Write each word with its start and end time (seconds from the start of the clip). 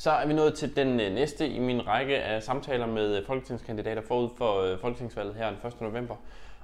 Så 0.00 0.10
er 0.10 0.26
vi 0.26 0.32
nået 0.32 0.54
til 0.54 0.76
den 0.76 1.00
øh, 1.00 1.14
næste 1.14 1.48
i 1.48 1.58
min 1.58 1.86
række 1.86 2.18
af 2.18 2.42
samtaler 2.42 2.86
med 2.86 3.16
øh, 3.16 3.26
folketingskandidater 3.26 4.02
forud 4.02 4.28
for 4.36 4.60
øh, 4.60 4.80
folketingsvalget 4.80 5.34
her 5.34 5.50
den 5.50 5.58
1. 5.66 5.80
november. 5.80 6.16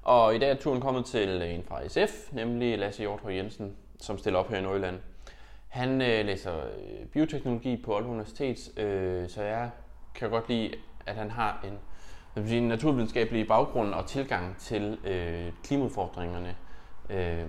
Og 0.03 0.34
i 0.34 0.38
dag 0.38 0.50
er 0.50 0.54
turen 0.54 0.81
kommet 0.81 1.05
til 1.05 1.42
en 1.42 1.65
fra 1.68 1.89
SF, 1.89 2.33
nemlig 2.33 2.78
Lasse 2.78 3.02
Hjortøj 3.02 3.33
Jensen, 3.33 3.76
som 4.00 4.18
stiller 4.18 4.39
op 4.39 4.49
her 4.49 4.58
i 4.58 4.62
Nordjylland. 4.62 5.00
Han 5.68 6.02
øh, 6.02 6.26
læser 6.26 6.52
bioteknologi 7.12 7.76
på 7.76 7.94
Aalborg 7.94 8.12
Universitet, 8.12 8.79
øh, 8.79 9.29
så 9.29 9.43
jeg 9.43 9.71
kan 10.14 10.30
godt 10.30 10.48
lide, 10.48 10.71
at 11.07 11.14
han 11.14 11.30
har 11.30 11.64
en, 11.64 11.79
sige, 12.46 12.59
en 12.59 12.69
naturvidenskabelig 12.69 13.46
baggrund 13.46 13.95
og 13.95 14.07
tilgang 14.07 14.57
til 14.59 14.98
øh, 15.05 15.53
klimaudfordringerne. 15.64 16.57
Øh, 17.11 17.45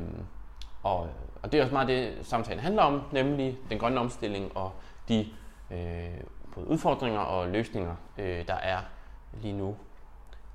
og, 0.84 1.10
og 1.44 1.52
det 1.52 1.58
er 1.58 1.62
også 1.62 1.74
meget 1.74 1.88
det, 1.88 2.14
samtalen 2.22 2.60
handler 2.60 2.82
om, 2.82 3.02
nemlig 3.12 3.58
den 3.70 3.80
grønne 3.80 4.00
omstilling 4.00 4.58
og 4.58 4.72
de 5.10 5.26
øh, 5.72 6.22
både 6.56 6.68
udfordringer 6.68 7.20
og 7.20 7.48
løsninger, 7.48 7.96
øh, 8.18 8.48
der 8.48 8.56
er 8.56 8.80
lige 9.42 9.54
nu. 9.54 9.76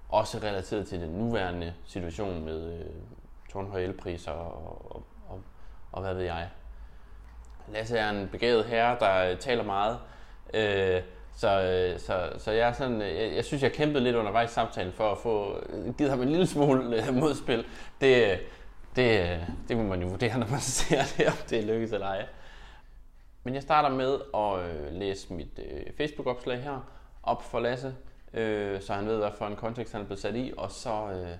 Også 0.08 0.38
relateret 0.38 0.88
til 0.88 1.00
den 1.00 1.10
nuværende 1.10 1.74
situation 1.84 2.44
med 2.44 2.78
øh, 2.78 2.86
tårnhøje 3.52 3.84
elpriser 3.84 4.30
og, 4.32 4.94
og, 4.94 5.02
og, 5.28 5.42
og 5.92 6.02
hvad 6.02 6.14
ved 6.14 6.22
jeg. 6.22 6.48
Lasse 7.68 7.98
er 7.98 8.10
en 8.10 8.28
begavet 8.32 8.64
herre, 8.64 8.96
der 9.00 9.30
øh, 9.30 9.38
taler 9.38 9.64
meget. 9.64 9.98
Øh, 10.54 11.02
så, 11.36 11.62
øh, 11.62 12.00
så, 12.00 12.32
så 12.38 12.50
jeg, 12.50 12.68
er 12.68 12.72
sådan, 12.72 13.02
øh, 13.02 13.16
jeg, 13.16 13.34
jeg 13.34 13.44
synes, 13.44 13.62
jeg 13.62 13.72
kæmpede 13.72 14.04
lidt 14.04 14.16
undervejs 14.16 14.50
i 14.50 14.54
samtalen 14.54 14.92
for 14.92 15.12
at 15.12 15.18
få 15.18 15.64
givet 15.98 16.10
ham 16.10 16.22
en 16.22 16.28
lille 16.28 16.46
smule 16.46 17.12
modspil. 17.12 17.64
Det, 18.00 18.40
det, 18.96 19.40
det 19.68 19.76
må 19.76 19.82
man 19.82 20.02
jo 20.02 20.08
vurdere, 20.08 20.38
når 20.40 20.46
man 20.46 20.60
ser 20.60 21.02
det, 21.16 21.26
om 21.26 21.32
det 21.50 21.64
lykkes 21.64 21.92
eller 21.92 22.06
ej. 22.06 22.26
Men 23.44 23.54
jeg 23.54 23.62
starter 23.62 23.88
med 23.88 24.20
at 24.34 24.70
øh, 24.70 24.92
læse 24.92 25.32
mit 25.32 25.58
øh, 25.70 25.82
Facebook-opslag 25.96 26.62
her 26.62 26.80
op 27.22 27.42
for 27.42 27.60
Lasse, 27.60 27.94
øh, 28.34 28.80
så 28.80 28.92
han 28.92 29.06
ved, 29.06 29.18
hvad 29.18 29.30
for 29.38 29.46
en 29.46 29.56
kontekst 29.56 29.92
han 29.92 30.02
er 30.02 30.06
blevet 30.06 30.20
sat 30.20 30.36
i, 30.36 30.52
og 30.56 30.70
så 30.70 31.10
øh, 31.10 31.36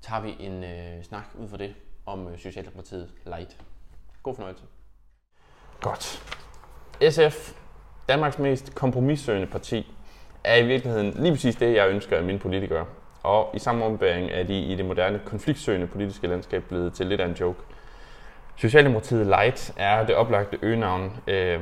tager 0.00 0.22
vi 0.22 0.36
en 0.40 0.64
øh, 0.64 1.04
snak 1.04 1.24
ud 1.38 1.48
for 1.48 1.56
det 1.56 1.74
om 2.06 2.28
øh, 2.28 2.38
Socialdemokratiet 2.38 3.10
Light. 3.26 3.56
God 4.22 4.34
fornøjelse. 4.34 4.64
Godt. 5.80 6.22
SF, 7.10 7.52
Danmarks 8.08 8.38
mest 8.38 8.74
kompromissøgende 8.74 9.46
parti, 9.46 9.94
er 10.44 10.56
i 10.56 10.66
virkeligheden 10.66 11.22
lige 11.22 11.32
præcis 11.32 11.56
det, 11.56 11.74
jeg 11.74 11.88
ønsker 11.88 12.16
af 12.16 12.24
mine 12.24 12.38
politikere. 12.38 12.86
Og 13.22 13.50
i 13.54 13.58
samme 13.58 13.84
ombæring 13.84 14.30
er 14.30 14.42
de 14.42 14.60
i 14.60 14.74
det 14.74 14.84
moderne 14.84 15.20
konfliktsøgende 15.24 15.86
politiske 15.86 16.26
landskab 16.26 16.64
blevet 16.68 16.92
til 16.92 17.06
lidt 17.06 17.20
af 17.20 17.26
en 17.26 17.32
joke. 17.32 17.60
Socialdemokratiet 18.60 19.26
Light 19.26 19.74
er 19.76 20.06
det 20.06 20.14
oplagte 20.14 20.58
øgenavn 20.62 21.16
øh, 21.26 21.60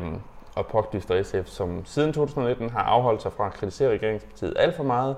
og 0.55 0.67
påklister 0.67 1.23
SF, 1.23 1.47
som 1.47 1.85
siden 1.85 2.13
2019 2.13 2.71
har 2.71 2.83
afholdt 2.83 3.23
sig 3.23 3.33
fra 3.33 3.47
at 3.47 3.53
kritisere 3.53 3.91
regeringspartiet 3.91 4.55
alt 4.57 4.77
for 4.77 4.83
meget, 4.83 5.17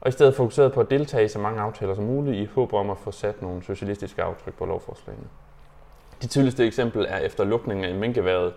og 0.00 0.08
i 0.08 0.12
stedet 0.12 0.34
fokuseret 0.34 0.72
på 0.72 0.80
at 0.80 0.90
deltage 0.90 1.24
i 1.24 1.28
så 1.28 1.38
mange 1.38 1.60
aftaler 1.60 1.94
som 1.94 2.04
muligt 2.04 2.36
i 2.36 2.48
håb 2.54 2.72
om 2.72 2.90
at 2.90 2.98
få 2.98 3.10
sat 3.10 3.42
nogle 3.42 3.62
socialistiske 3.62 4.22
aftryk 4.22 4.54
på 4.54 4.64
lovforslagene. 4.64 5.26
Det 6.22 6.30
tydeligste 6.30 6.66
eksempel 6.66 7.06
er 7.08 7.18
efter 7.18 7.44
lukningen 7.44 7.84
af 7.84 7.94
minkeværet, 7.94 8.52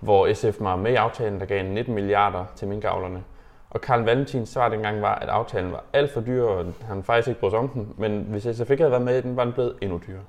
hvor 0.00 0.32
SF 0.34 0.60
var 0.60 0.76
med 0.76 0.92
i 0.92 0.94
aftalen, 0.94 1.40
der 1.40 1.46
gav 1.46 1.64
19 1.64 1.94
milliarder 1.94 2.44
til 2.56 2.68
minkavlerne. 2.68 3.24
Og 3.70 3.80
Karl 3.80 4.00
Valentins 4.00 4.48
svar 4.48 4.68
dengang 4.68 5.02
var, 5.02 5.14
at 5.14 5.28
aftalen 5.28 5.72
var 5.72 5.84
alt 5.92 6.12
for 6.12 6.20
dyr, 6.20 6.44
og 6.44 6.66
han 6.86 7.02
faktisk 7.02 7.28
ikke 7.28 7.40
brød 7.40 7.54
om 7.54 7.68
den, 7.68 7.94
men 7.98 8.26
hvis 8.28 8.42
SF 8.42 8.70
ikke 8.70 8.82
havde 8.82 8.92
været 8.92 9.04
med 9.04 9.18
i 9.18 9.20
den, 9.20 9.36
var 9.36 9.44
den 9.44 9.52
blevet 9.52 9.74
endnu 9.80 10.00
dyrere. 10.06 10.24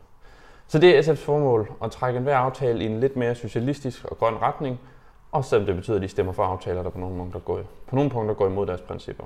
Så 0.71 0.79
det 0.79 0.97
er 0.97 1.01
SF's 1.01 1.25
formål 1.25 1.71
at 1.83 1.91
trække 1.91 2.17
enhver 2.17 2.37
aftale 2.37 2.83
i 2.83 2.85
en 2.85 2.99
lidt 2.99 3.15
mere 3.15 3.35
socialistisk 3.35 4.05
og 4.05 4.17
grøn 4.17 4.41
retning, 4.41 4.79
også 5.31 5.49
selvom 5.49 5.65
det 5.65 5.75
betyder, 5.75 5.95
at 5.95 6.01
de 6.01 6.07
stemmer 6.07 6.33
for 6.33 6.43
aftaler, 6.43 6.83
der 6.83 6.89
på 6.89 6.99
nogle 6.99 7.17
punkter 7.17 7.39
går, 7.39 7.59
på 7.87 7.95
nogle 7.95 8.11
punkter 8.11 8.35
går 8.35 8.47
imod 8.47 8.65
deres 8.65 8.81
principper. 8.81 9.23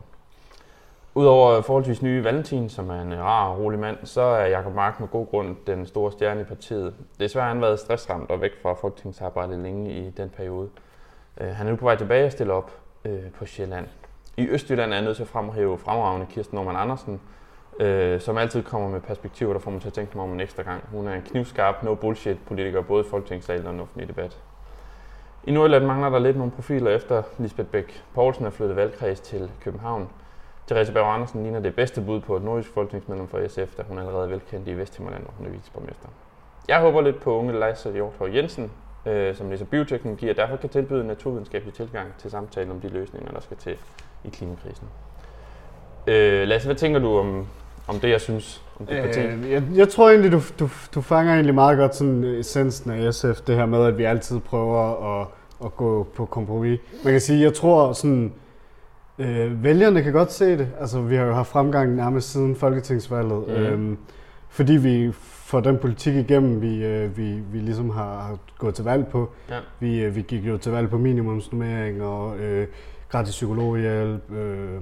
Udover 1.15 1.61
forholdsvis 1.61 2.01
nye 2.01 2.23
Valentin, 2.23 2.69
som 2.69 2.89
er 2.89 3.01
en 3.01 3.19
rar 3.19 3.49
og 3.49 3.59
rolig 3.59 3.79
mand, 3.79 3.97
så 4.03 4.21
er 4.21 4.45
Jakob 4.45 4.75
Mark 4.75 4.99
med 4.99 5.07
god 5.07 5.27
grund 5.27 5.55
den 5.67 5.85
store 5.85 6.11
stjerne 6.11 6.41
i 6.41 6.43
partiet. 6.43 6.93
Desværre 7.19 7.45
har 7.45 7.53
han 7.53 7.61
været 7.61 7.79
stressramt 7.79 8.31
og 8.31 8.41
væk 8.41 8.51
fra 8.61 8.73
folketingsarbejdet 8.73 9.59
længe 9.59 9.91
i 9.91 10.09
den 10.09 10.29
periode. 10.29 10.69
Øh, 11.41 11.47
han 11.47 11.67
er 11.67 11.71
nu 11.71 11.77
på 11.77 11.85
vej 11.85 11.95
tilbage 11.95 12.25
og 12.25 12.31
stille 12.31 12.53
op 12.53 12.71
øh, 13.05 13.31
på 13.37 13.45
Sjælland. 13.45 13.87
I 14.37 14.47
Østjylland 14.47 14.91
er 14.91 14.95
jeg 14.95 15.05
nødt 15.05 15.15
til 15.15 15.23
at 15.23 15.29
fremhæve 15.29 15.77
fremragende 15.77 16.25
Kirsten 16.29 16.55
Norman 16.55 16.75
Andersen, 16.75 17.21
øh, 17.79 18.21
som 18.21 18.37
altid 18.37 18.63
kommer 18.63 18.89
med 18.89 19.01
perspektiver, 19.01 19.53
der 19.53 19.59
får 19.59 19.71
mig 19.71 19.81
til 19.81 19.87
at 19.87 19.93
tænke 19.93 20.17
mig 20.17 20.23
om 20.23 20.33
en 20.33 20.39
ekstra 20.39 20.63
gang. 20.63 20.83
Hun 20.91 21.07
er 21.07 21.13
en 21.13 21.21
knivskarp, 21.21 21.83
no 21.83 21.95
bullshit 21.95 22.37
politiker, 22.47 22.81
både 22.81 23.05
i 23.05 23.09
folketingssalen 23.09 23.67
og 23.67 23.73
den 23.73 23.81
offentlige 23.81 24.07
debat. 24.07 24.37
I 25.43 25.51
Nordjylland 25.51 25.85
mangler 25.85 26.09
der 26.09 26.19
lidt 26.19 26.37
nogle 26.37 26.51
profiler 26.51 26.91
efter 26.91 27.23
Lisbeth 27.37 27.69
Bæk 27.69 28.03
Poulsen 28.13 28.45
er 28.45 28.49
flyttet 28.49 28.75
valgkreds 28.75 29.19
til 29.19 29.51
København. 29.61 30.09
Therese 30.67 30.93
Berg 30.93 31.13
Andersen 31.13 31.43
ligner 31.43 31.59
det 31.59 31.75
bedste 31.75 32.01
bud 32.01 32.19
på 32.19 32.35
et 32.35 32.43
nordisk 32.43 32.69
folketingsmedlem 32.73 33.27
for 33.27 33.47
SF, 33.47 33.75
da 33.77 33.83
hun 33.87 33.97
allerede 33.97 34.23
er 34.23 34.29
velkendt 34.29 34.67
i 34.67 34.73
Vesthimmerland, 34.73 35.23
hvor 35.23 35.33
hun 35.37 35.47
er 35.47 35.51
viceborgmester. 35.51 36.07
Jeg 36.67 36.79
håber 36.79 37.01
lidt 37.01 37.21
på 37.21 37.37
unge 37.37 37.59
Leisa 37.59 37.91
Hjorthor 37.91 38.27
Jensen, 38.27 38.71
øh, 39.05 39.35
som 39.35 39.49
læser 39.49 39.65
bioteknologi, 39.65 40.29
og 40.29 40.37
derfor 40.37 40.55
kan 40.55 40.69
tilbyde 40.69 41.01
en 41.01 41.07
naturvidenskabelig 41.07 41.73
tilgang 41.73 42.13
til 42.17 42.31
samtalen 42.31 42.71
om 42.71 42.81
de 42.81 42.87
løsninger, 42.87 43.31
der 43.31 43.39
skal 43.39 43.57
til 43.57 43.77
i 44.23 44.29
klimakrisen. 44.29 44.87
Øh, 46.07 46.47
Lasse, 46.47 46.67
hvad 46.67 46.75
tænker 46.75 46.99
du 46.99 47.17
om, 47.17 47.47
om 47.87 47.99
det, 47.99 48.09
jeg 48.09 48.21
synes 48.21 48.61
om 48.79 48.85
det 48.85 49.03
parti? 49.03 49.19
Øh, 49.19 49.51
jeg, 49.51 49.63
jeg 49.75 49.89
tror 49.89 50.09
egentlig, 50.09 50.31
du, 50.31 50.41
du, 50.59 50.69
du 50.95 51.01
fanger 51.01 51.33
egentlig 51.33 51.55
meget 51.55 51.77
godt 51.77 51.95
sådan 51.95 52.23
essensen 52.23 52.91
af 52.91 53.13
SF, 53.13 53.41
det 53.41 53.55
her 53.55 53.65
med, 53.65 53.85
at 53.85 53.97
vi 53.97 54.03
altid 54.03 54.39
prøver 54.39 55.21
at, 55.21 55.27
at 55.65 55.75
gå 55.75 56.07
på 56.15 56.25
kompromis. 56.25 56.79
Man 57.03 57.13
kan 57.13 57.21
sige, 57.21 57.41
jeg 57.41 57.53
tror 57.53 57.93
sådan, 57.93 58.33
øh, 59.19 59.63
vælgerne 59.63 60.03
kan 60.03 60.13
godt 60.13 60.31
se 60.31 60.57
det. 60.57 60.67
Altså, 60.79 61.01
vi 61.01 61.15
har 61.15 61.25
jo 61.25 61.33
haft 61.33 61.49
fremgang 61.49 61.95
nærmest 61.95 62.31
siden 62.31 62.55
folketingsvalget, 62.55 63.47
mm. 63.47 63.53
øh, 63.53 63.97
fordi 64.49 64.73
vi 64.73 65.11
får 65.45 65.59
den 65.59 65.77
politik 65.77 66.15
igennem, 66.15 66.61
vi, 66.61 66.85
øh, 66.85 67.17
vi, 67.17 67.33
vi 67.51 67.59
ligesom 67.59 67.89
har, 67.89 68.21
har 68.21 68.37
gået 68.57 68.75
til 68.75 68.83
valg 68.83 69.07
på. 69.07 69.31
Ja. 69.49 69.59
Vi, 69.79 70.03
øh, 70.03 70.15
vi 70.15 70.21
gik 70.21 70.47
jo 70.47 70.57
til 70.57 70.71
valg 70.71 70.89
på 70.89 70.97
minimumsnummering 70.97 72.03
og 72.03 72.37
øh, 72.37 72.67
gratis 73.09 73.31
psykologhjælp, 73.31 74.31
øh, 74.31 74.81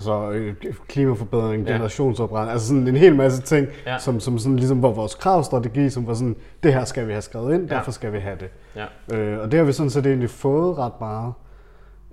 så 0.00 0.30
øh, 0.30 0.54
klimaforbedring, 0.88 1.66
ja. 1.66 1.72
generationsopretning, 1.72 2.52
altså 2.52 2.68
sådan 2.68 2.88
en 2.88 2.96
hel 2.96 3.16
masse 3.16 3.42
ting, 3.42 3.68
ja. 3.86 3.98
som, 3.98 4.20
som 4.20 4.38
sådan 4.38 4.56
ligesom 4.56 4.82
var 4.82 4.88
vores 4.88 5.14
kravstrategi, 5.14 5.90
som 5.90 6.06
var 6.06 6.14
sådan, 6.14 6.36
det 6.62 6.74
her 6.74 6.84
skal 6.84 7.06
vi 7.06 7.12
have 7.12 7.22
skrevet 7.22 7.54
ind, 7.54 7.68
ja. 7.68 7.74
derfor 7.74 7.90
skal 7.90 8.12
vi 8.12 8.18
have 8.18 8.36
det. 8.40 8.48
Ja. 8.76 9.16
Øh, 9.16 9.40
og 9.40 9.50
det 9.50 9.58
har 9.58 9.66
vi 9.66 9.72
sådan 9.72 9.90
set 9.90 10.06
egentlig 10.06 10.30
fået 10.30 10.78
ret 10.78 11.00
meget. 11.00 11.32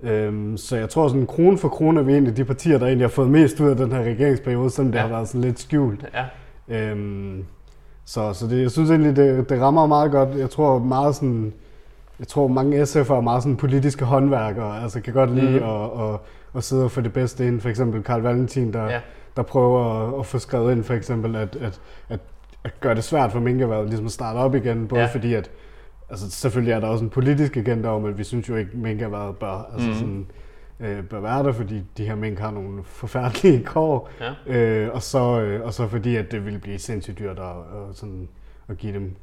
Øhm, 0.02 0.56
så 0.56 0.76
jeg 0.76 0.88
tror 0.88 1.08
sådan 1.08 1.26
krone 1.26 1.58
for 1.58 1.68
krone 1.68 2.00
er 2.00 2.04
vi 2.04 2.12
egentlig 2.12 2.36
de 2.36 2.44
partier, 2.44 2.78
der 2.78 2.86
egentlig 2.86 3.04
har 3.04 3.10
fået 3.10 3.30
mest 3.30 3.60
ud 3.60 3.70
af 3.70 3.76
den 3.76 3.92
her 3.92 4.02
regeringsperiode, 4.02 4.70
selvom 4.70 4.92
det 4.92 4.98
ja. 4.98 5.02
har 5.02 5.08
været 5.08 5.28
sådan 5.28 5.40
lidt 5.40 5.60
skjult. 5.60 6.04
Ja. 6.14 6.90
Øhm, 6.90 7.44
så, 8.04 8.32
så 8.32 8.46
det, 8.46 8.62
jeg 8.62 8.70
synes 8.70 8.90
egentlig, 8.90 9.16
det, 9.16 9.48
det 9.48 9.60
rammer 9.60 9.86
meget 9.86 10.10
godt. 10.10 10.28
Jeg 10.38 10.50
tror 10.50 10.78
meget 10.78 11.14
sådan, 11.14 11.52
jeg 12.18 12.28
tror 12.28 12.48
mange 12.48 12.82
SF'ere 12.82 13.12
er 13.12 13.20
meget 13.20 13.42
sådan 13.42 13.56
politiske 13.56 14.04
håndværkere, 14.04 14.82
altså 14.82 15.00
kan 15.00 15.14
godt 15.14 15.34
lide 15.34 15.58
mm. 15.58 15.66
at, 15.66 15.84
at, 15.84 16.20
at 16.56 16.64
sidde 16.64 16.84
og 16.84 16.90
få 16.90 17.00
det 17.00 17.12
bedste 17.12 17.46
ind. 17.46 17.60
For 17.60 17.68
eksempel 17.68 18.02
Karl 18.02 18.20
Valentin, 18.20 18.72
der, 18.72 18.84
ja. 18.84 19.00
der 19.36 19.42
prøver 19.42 20.08
at, 20.08 20.20
at 20.20 20.26
få 20.26 20.38
skrevet 20.38 20.72
ind 20.72 20.84
for 20.84 20.94
eksempel, 20.94 21.36
at, 21.36 21.56
at, 21.56 21.80
at, 22.08 22.20
at 22.64 22.80
gøre 22.80 22.94
det 22.94 23.04
svært 23.04 23.32
for 23.32 23.40
minkerværet 23.40 23.88
ligesom 23.88 24.06
at 24.06 24.12
starte 24.12 24.36
op 24.36 24.54
igen, 24.54 24.88
både 24.88 25.00
ja. 25.00 25.06
fordi 25.06 25.34
at 25.34 25.50
altså 26.10 26.30
selvfølgelig 26.30 26.72
er 26.72 26.80
der 26.80 26.86
også 26.86 27.04
en 27.04 27.10
politisk 27.10 27.56
agenda 27.56 27.88
om, 27.88 28.04
at 28.04 28.18
vi 28.18 28.24
synes 28.24 28.48
jo 28.48 28.56
ikke, 28.56 28.70
at 28.72 28.78
minkerværet 28.78 29.36
bør, 29.36 29.70
altså 29.72 29.88
mm. 29.88 29.94
sådan, 29.94 30.26
øh, 30.80 31.04
bør 31.04 31.20
være 31.20 31.42
der, 31.42 31.52
fordi 31.52 31.82
de 31.96 32.06
her 32.06 32.14
mink 32.14 32.38
har 32.38 32.50
nogle 32.50 32.84
forfærdelige 32.84 33.64
kår, 33.74 34.10
ja. 34.20 34.58
øh, 34.58 34.94
og, 34.94 35.02
så, 35.02 35.40
øh, 35.40 35.66
og 35.66 35.74
så 35.74 35.88
fordi, 35.88 36.16
at 36.16 36.32
det 36.32 36.44
ville 36.44 36.58
blive 36.58 36.78
sindssygt 36.78 37.18
dyrt 37.18 37.38
at, 37.38 37.44
at, 37.46 37.96
sådan, 37.96 38.28
at 38.68 38.78
give 38.78 38.94
dem 38.94 39.16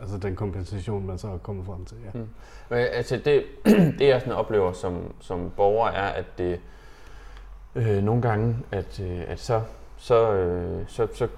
altså 0.00 0.18
den 0.18 0.36
kompensation, 0.36 1.06
man 1.06 1.18
så 1.18 1.28
er 1.28 1.38
kommet 1.38 1.66
frem 1.66 1.84
til. 1.84 1.96
Ja. 2.04 2.18
Mm. 2.18 2.28
Men, 2.68 2.78
altså 2.78 3.16
det, 3.16 3.44
det 3.98 4.08
jeg 4.08 4.20
sådan 4.20 4.32
oplever 4.32 4.72
som, 4.72 5.14
som 5.20 5.52
borger 5.56 5.88
er, 5.88 6.08
at 6.08 6.38
det 6.38 6.60
øh, 7.74 8.02
nogle 8.02 8.22
gange, 8.22 8.56
at, 8.72 9.00
øh, 9.00 9.22
at 9.28 9.40
så, 9.40 9.62
så, 9.96 10.32
øh, 10.32 10.84
så, 10.86 11.08
så 11.14 11.28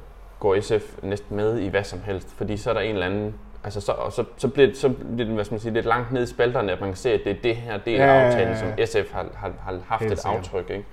går 0.40 0.60
SF 0.60 1.02
næsten 1.02 1.36
med 1.36 1.58
i 1.58 1.68
hvad 1.68 1.84
som 1.84 2.00
helst, 2.00 2.30
fordi 2.30 2.56
så 2.56 2.70
er 2.70 2.74
der 2.74 2.80
en 2.80 2.94
eller 2.94 3.06
anden 3.06 3.34
Altså 3.64 3.80
så, 3.80 3.92
og 3.92 4.12
så, 4.12 4.24
så, 4.36 4.48
bliver 4.48 4.66
det, 4.66 4.76
så 4.76 4.88
bliver 4.88 5.16
det 5.16 5.34
hvad 5.34 5.44
skal 5.44 5.54
man 5.54 5.60
sige, 5.60 5.74
lidt 5.74 5.86
langt 5.86 6.12
ned 6.12 6.22
i 6.22 6.26
spalterne, 6.26 6.72
at 6.72 6.80
man 6.80 6.88
kan 6.88 6.96
se, 6.96 7.12
at 7.12 7.20
det 7.24 7.30
er 7.30 7.42
det 7.42 7.56
her 7.56 7.78
del 7.78 8.00
af 8.00 8.26
aftalen, 8.26 8.56
som 8.56 8.68
SF 8.86 9.12
har, 9.12 9.26
har, 9.34 9.52
har 9.60 9.78
haft 9.86 10.02
Helt 10.02 10.12
et 10.12 10.24
aftryk. 10.24 10.70
Ikke? 10.70 10.84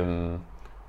Øhm, 0.00 0.38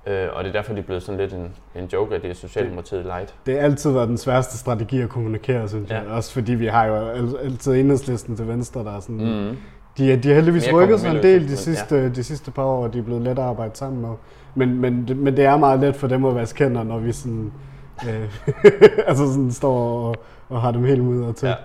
øh, 0.07 0.27
og 0.33 0.43
det 0.43 0.49
er 0.49 0.53
derfor, 0.53 0.73
det 0.73 0.81
er 0.81 0.85
blevet 0.85 1.03
sådan 1.03 1.19
lidt 1.19 1.33
en, 1.33 1.53
en 1.75 1.85
joke, 1.93 2.15
at 2.15 2.21
det 2.21 2.29
er 2.29 2.33
Socialdemokratiet 2.35 3.05
light. 3.05 3.35
Det 3.45 3.53
har 3.53 3.61
altid 3.61 3.91
været 3.91 4.07
den 4.07 4.17
sværeste 4.17 4.57
strategi 4.57 5.01
at 5.01 5.09
kommunikere, 5.09 5.69
synes 5.69 5.89
ja. 5.89 5.95
jeg. 5.95 6.07
Også 6.07 6.33
fordi 6.33 6.53
vi 6.53 6.65
har 6.65 6.85
jo 6.85 6.95
altid 7.37 7.73
enhedslisten 7.73 8.35
til 8.35 8.47
venstre, 8.47 8.83
der 8.83 8.95
er 8.95 8.99
sådan... 8.99 9.47
Mm. 9.49 9.57
De, 9.97 10.15
de 10.15 10.27
har 10.27 10.35
heldigvis 10.35 10.73
rykket 10.73 10.99
sig 10.99 11.15
en 11.15 11.23
del 11.23 11.49
de 11.49 11.57
sidste, 11.57 11.95
ja. 11.95 12.09
de 12.09 12.23
sidste 12.23 12.51
par 12.51 12.63
år, 12.63 12.83
og 12.83 12.93
de 12.93 12.99
er 12.99 13.03
blevet 13.03 13.21
let 13.21 13.31
at 13.31 13.39
arbejde 13.39 13.75
sammen 13.75 14.01
med. 14.01 14.09
Men, 14.55 14.81
men, 14.81 15.09
men 15.15 15.37
det 15.37 15.45
er 15.45 15.57
meget 15.57 15.79
let 15.79 15.95
for 15.95 16.07
dem 16.07 16.25
at 16.25 16.35
være 16.35 16.45
skænder, 16.45 16.83
når 16.83 16.99
vi 16.99 17.11
sådan, 17.11 17.51
øh, 18.07 18.29
altså 19.09 19.27
sådan 19.27 19.51
står 19.51 20.07
og, 20.07 20.15
og 20.49 20.61
har 20.61 20.71
dem 20.71 20.83
helt 20.83 21.03
mudret 21.03 21.35
til. 21.35 21.47
Ja. 21.47 21.55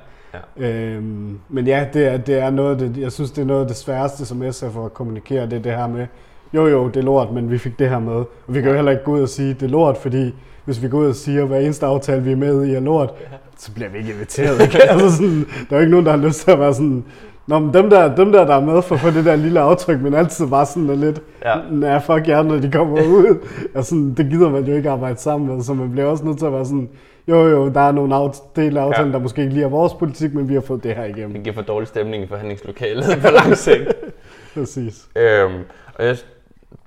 Ja. 0.59 0.69
Øhm, 0.69 1.41
men 1.49 1.67
ja, 1.67 1.87
det 1.93 2.07
er, 2.07 2.17
det 2.17 2.39
er 2.39 2.51
noget, 2.51 2.81
det, 2.81 2.97
jeg 2.97 3.13
synes, 3.13 3.31
det 3.31 3.43
er 3.43 3.47
noget 3.47 3.61
af 3.61 3.67
det 3.67 3.77
sværeste 3.77 4.27
som 4.27 4.53
SF 4.53 4.77
at 4.85 4.95
kommunikere, 4.95 5.47
det 5.47 5.53
er 5.53 5.63
det 5.63 5.73
her 5.73 5.87
med, 5.87 6.07
jo 6.55 6.67
jo, 6.67 6.89
det 6.89 6.97
er 6.97 7.03
lort, 7.03 7.33
men 7.33 7.51
vi 7.51 7.59
fik 7.59 7.79
det 7.79 7.89
her 7.89 7.99
med. 7.99 8.13
Og 8.13 8.29
vi 8.47 8.61
kan 8.61 8.71
jo 8.71 8.77
heller 8.77 8.93
ikke 8.93 9.05
gå 9.05 9.13
ud 9.13 9.23
og 9.23 9.29
sige, 9.29 9.55
det 9.55 9.63
er 9.63 9.69
lort, 9.69 9.97
fordi 9.97 10.35
hvis 10.65 10.83
vi 10.83 10.89
går 10.89 10.99
ud 10.99 11.07
og 11.07 11.15
siger, 11.15 11.43
at 11.43 11.49
hver 11.49 11.59
eneste 11.59 11.87
aftale, 11.87 12.23
vi 12.23 12.33
er 12.33 12.37
med 12.37 12.67
i, 12.67 12.75
er 12.75 12.81
lort, 12.81 13.11
så 13.59 13.73
bliver 13.73 13.89
vi 13.89 13.99
ikke 13.99 14.13
inviteret. 14.13 14.63
Ikke? 14.63 14.83
altså 14.93 15.17
sådan, 15.17 15.47
der 15.71 15.77
er 15.77 15.77
jo 15.77 15.79
ikke 15.79 15.91
nogen, 15.91 16.07
der 16.07 16.13
har 16.13 16.27
lyst 16.27 16.41
til 16.41 16.51
at 16.51 16.59
være 16.59 16.75
sådan, 16.75 17.05
Nå, 17.47 17.59
men 17.59 17.75
dem 17.75 17.91
der, 17.91 18.15
dem 18.15 18.33
der, 18.33 18.45
der 18.45 18.55
er 18.55 18.61
med 18.61 18.83
for 18.83 18.95
at 18.95 19.01
få 19.01 19.11
det 19.11 19.25
der 19.25 19.37
lille 19.37 19.61
aftryk, 19.61 20.01
men 20.01 20.15
altid 20.15 20.47
bare 20.47 20.67
sådan 20.67 21.01
lidt, 21.01 21.23
ja, 21.45 21.59
ja 21.83 21.99
fuck 21.99 22.29
jer, 22.29 22.43
når 22.43 22.57
de 22.57 22.71
kommer 22.71 23.03
ud. 23.03 23.49
altså, 23.75 24.13
det 24.17 24.31
gider 24.31 24.51
man 24.51 24.65
jo 24.65 24.75
ikke 24.75 24.91
arbejde 24.91 25.19
sammen 25.19 25.55
med, 25.55 25.65
så 25.65 25.75
man 25.75 25.91
bliver 25.93 26.07
også 26.07 26.25
nødt 26.25 26.39
til 26.39 26.47
at 26.47 26.53
være 26.53 26.65
sådan, 26.65 26.89
jo 27.29 27.49
jo, 27.49 27.69
der 27.69 27.81
er 27.81 27.93
nogle 27.93 28.33
dele 28.57 28.81
af 28.81 28.85
aftalen, 28.85 29.13
ja. 29.13 29.19
der 29.19 29.23
måske 29.23 29.43
ikke 29.43 29.55
lige 29.55 29.65
er 29.65 29.69
vores 29.69 29.95
politik, 29.95 30.35
men 30.35 30.49
vi 30.49 30.55
har 30.55 30.61
fået 30.61 30.85
det 30.85 30.95
her 30.95 31.05
igennem. 31.05 31.33
Det 31.33 31.43
giver 31.43 31.55
for 31.55 31.63
dårlig 31.63 31.89
stemning 31.89 32.25
i 32.25 32.27
forhandlingslokalet 32.27 33.05
på 33.25 33.29
lang 33.31 33.57
sigt. 33.57 33.93
Præcis. 34.55 35.09
Øhm, 35.17 35.55
og 35.95 36.07
jeg 36.07 36.17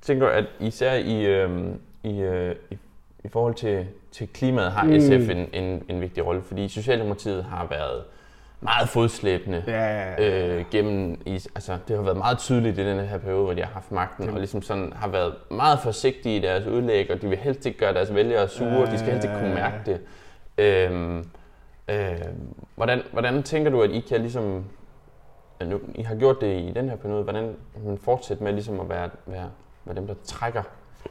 tænker, 0.01 0.27
at 0.27 0.45
især 0.59 0.93
i, 0.93 1.25
øhm, 1.25 1.79
i, 2.03 2.19
øh, 2.19 2.55
i, 2.71 2.77
i 3.23 3.27
forhold 3.27 3.53
til, 3.53 3.87
til 4.11 4.27
klimaet 4.27 4.71
har 4.71 4.83
mm. 4.83 4.99
SF 4.99 5.29
en, 5.29 5.49
en, 5.53 5.83
en 5.89 6.01
vigtig 6.01 6.25
rolle, 6.25 6.41
fordi 6.41 6.67
Socialdemokratiet 6.67 7.43
har 7.43 7.67
været 7.69 8.03
meget 8.61 8.89
fodslæbende 8.89 9.63
ja, 9.67 9.73
ja, 9.73 10.23
ja. 10.23 10.57
Øh, 10.57 10.65
gennem, 10.71 11.21
i, 11.25 11.33
altså 11.33 11.77
det 11.87 11.95
har 11.95 12.03
været 12.03 12.17
meget 12.17 12.37
tydeligt 12.37 12.79
i 12.79 12.85
den 12.85 12.99
her 12.99 13.17
periode, 13.17 13.43
hvor 13.43 13.53
de 13.53 13.61
har 13.61 13.73
haft 13.73 13.91
magten, 13.91 14.29
og 14.29 14.37
ligesom 14.37 14.61
sådan 14.61 14.93
har 14.95 15.07
været 15.07 15.33
meget 15.51 15.79
forsigtige 15.79 16.37
i 16.37 16.41
deres 16.41 16.65
udlæg, 16.65 17.11
og 17.11 17.21
de 17.21 17.27
vil 17.27 17.37
helst 17.37 17.65
ikke 17.65 17.77
gøre 17.77 17.93
deres 17.93 18.15
vælgere 18.15 18.47
sure, 18.47 18.69
ja, 18.69 18.91
de 18.91 18.99
skal 18.99 19.11
helst 19.11 19.27
ikke 19.27 19.39
kunne 19.39 19.53
mærke 19.53 19.77
det. 19.85 20.01
Øhm, 20.57 21.29
øh, 21.89 22.21
hvordan, 22.75 23.01
hvordan 23.11 23.43
tænker 23.43 23.71
du, 23.71 23.81
at 23.81 23.91
I 23.91 23.99
kan 23.99 24.21
ligesom, 24.21 24.65
nu, 25.65 25.79
I 25.95 26.01
har 26.01 26.15
gjort 26.15 26.41
det 26.41 26.59
i 26.59 26.71
den 26.75 26.89
her 26.89 26.95
periode, 26.95 27.23
hvordan 27.23 27.55
man 27.85 27.97
fortsætter 27.97 28.43
med 28.43 28.53
ligesom 28.53 28.79
at 28.79 28.89
være, 28.89 29.09
være, 29.25 29.49
være 29.85 29.95
dem, 29.95 30.07
der 30.07 30.15
trækker 30.23 30.63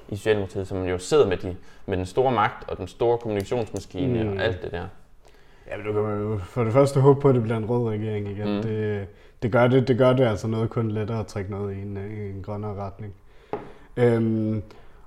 i 0.08 0.16
Socialdemokratiet, 0.16 0.68
som 0.68 0.84
jo 0.84 0.98
sidder 0.98 1.26
med, 1.26 1.36
de, 1.36 1.56
med 1.86 1.96
den 1.96 2.06
store 2.06 2.32
magt 2.32 2.68
og 2.68 2.76
den 2.76 2.88
store 2.88 3.18
kommunikationsmaskine 3.18 4.24
mm. 4.24 4.36
og 4.36 4.44
alt 4.44 4.62
det 4.62 4.72
der? 4.72 4.86
Ja, 5.70 5.76
men 5.76 5.86
du 5.86 5.92
kan 5.92 6.02
jo 6.02 6.38
for 6.38 6.64
det 6.64 6.72
første 6.72 7.00
håbe 7.00 7.20
på, 7.20 7.28
at 7.28 7.34
det 7.34 7.42
bliver 7.42 7.56
en 7.56 7.66
rød 7.66 7.88
regering 7.88 8.28
igen. 8.28 8.56
Mm. 8.56 8.62
Det, 8.62 9.06
det, 9.42 9.52
gør 9.52 9.66
det, 9.66 9.88
det 9.88 9.98
gør 9.98 10.12
det 10.12 10.24
altså 10.24 10.46
noget 10.46 10.70
kun 10.70 10.90
lettere 10.90 11.20
at 11.20 11.26
trække 11.26 11.50
noget 11.50 11.76
i 11.76 11.80
en, 11.80 11.96
i 11.96 12.30
en 12.30 12.42
grønnere 12.42 12.74
retning. 12.74 13.14
Øhm, 13.96 14.62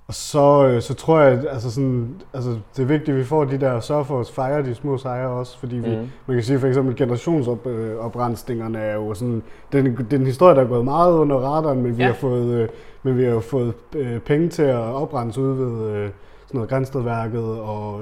og 0.08 0.14
så, 0.14 0.68
øh, 0.68 0.82
så 0.82 0.94
tror 0.94 1.20
jeg, 1.20 1.44
altså 1.50 1.72
sådan, 1.72 2.22
altså 2.34 2.60
det 2.76 2.84
er 2.84 2.88
vigtigt, 2.88 3.10
at 3.10 3.18
vi 3.18 3.24
får 3.24 3.46
de 3.46 3.58
der 3.58 3.80
sørge 3.80 4.06
for 4.06 4.20
at 4.20 4.30
fejre 4.30 4.64
de 4.64 4.76
små 4.76 4.98
sejre 4.98 5.30
også, 5.30 5.60
fordi 5.60 5.76
vi, 5.76 5.96
mm. 5.96 6.10
man 6.28 6.38
kan 6.38 6.44
sige 6.44 6.60
for 6.60 6.68
eksempel 6.68 6.96
generationsoprensningerne 6.96 8.78
er 8.80 8.94
jo 8.94 9.14
sådan, 9.14 9.44
den, 9.72 9.98
det 9.98 10.14
er 10.14 10.18
en 10.18 10.26
historie, 10.26 10.56
der 10.56 10.62
er 10.62 10.68
gået 10.68 10.86
meget 10.86 11.14
under 11.14 11.38
radaren, 11.38 11.82
men 11.82 11.98
vi 11.98 12.04
ja. 12.04 12.08
har 12.08 12.16
fået, 12.16 12.54
øh, 12.54 12.70
men 13.04 13.18
vi 13.18 13.24
har 13.24 13.40
fået 13.40 13.74
øh, 13.96 14.20
penge 14.20 14.50
til 14.50 14.64
at 14.64 14.78
oprense 14.78 15.42
ud 15.42 15.56
ved 15.56 16.10
sådan 16.48 16.58
noget 16.58 16.70
Grænstedværket 16.70 17.60
og 17.60 18.02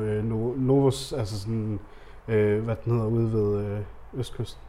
Novos, 0.58 1.14
altså 1.14 1.40
sådan, 1.40 1.80
øh, 2.28 2.64
hvad 2.64 2.76
den 2.86 2.94
hedder, 2.94 3.08
ude 3.08 3.34
ved 3.34 3.66
øh, 3.66 3.80
Østkysten. 4.20 4.65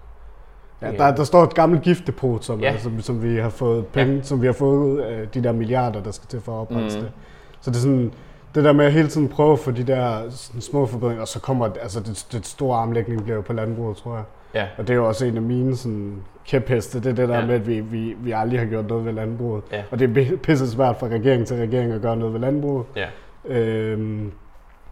Ja, 0.83 0.93
der, 0.93 1.15
der 1.15 1.25
står 1.25 1.43
et 1.43 1.55
gammelt 1.55 1.83
giftdepot, 1.83 2.45
som, 2.45 2.61
ja. 2.61 2.71
altså, 2.71 2.91
som 2.99 3.23
vi 3.23 3.37
har 3.37 3.49
fået 3.49 3.87
penge, 3.87 4.15
ja. 4.15 4.23
som 4.23 4.43
vi 4.43 4.47
har 4.47 4.53
fået 4.53 4.79
ud 4.79 4.99
af 4.99 5.29
de 5.29 5.43
der 5.43 5.53
milliarder, 5.53 6.03
der 6.03 6.11
skal 6.11 6.29
til 6.29 6.41
for 6.41 6.53
at 6.53 6.61
oprette 6.61 6.99
mm. 6.99 7.03
det. 7.05 7.13
Så 7.61 7.71
det 7.71 7.77
er 7.77 7.81
sådan, 7.81 8.13
det 8.55 8.65
der 8.65 8.73
med 8.73 8.85
at 8.85 8.93
hele 8.93 9.09
tiden 9.09 9.29
prøve 9.29 9.57
for 9.57 9.71
de 9.71 9.83
der 9.83 10.31
sådan, 10.31 10.61
små 10.61 10.87
forbedringer, 10.87 11.21
og 11.21 11.29
så 11.29 11.41
kommer 11.41 11.69
altså 11.83 12.01
det, 12.01 12.27
det 12.33 12.47
store 12.47 12.79
armlægning 12.79 13.23
bliver 13.23 13.37
jo 13.37 13.43
på 13.43 13.53
landbruget, 13.53 13.97
tror 13.97 14.15
jeg. 14.15 14.25
Ja. 14.55 14.67
Og 14.79 14.89
det 14.89 14.91
er 14.91 14.97
jo 14.97 15.09
også 15.09 15.27
en 15.27 15.37
af 15.37 15.43
mine 15.43 15.77
sådan, 15.77 16.17
kæpheste, 16.47 16.99
det 17.01 17.07
er 17.07 17.15
det 17.15 17.29
der 17.29 17.39
ja. 17.39 17.47
med, 17.47 17.55
at 17.55 17.67
vi, 17.67 17.81
vi, 17.81 18.17
vi 18.19 18.33
aldrig 18.33 18.61
har 18.61 18.67
gjort 18.67 18.89
noget 18.89 19.05
ved 19.05 19.13
landbruget. 19.13 19.63
Ja. 19.73 19.83
Og 19.91 19.99
det 19.99 20.19
er 20.19 20.37
pisse 20.37 20.71
svært 20.71 20.97
fra 20.97 21.07
regering 21.07 21.47
til 21.47 21.57
regering 21.57 21.93
at 21.93 22.01
gøre 22.01 22.17
noget 22.17 22.35
ved 22.35 22.41
landbruget. 22.41 22.87
Ja. 22.97 23.07
Øhm, 23.49 24.33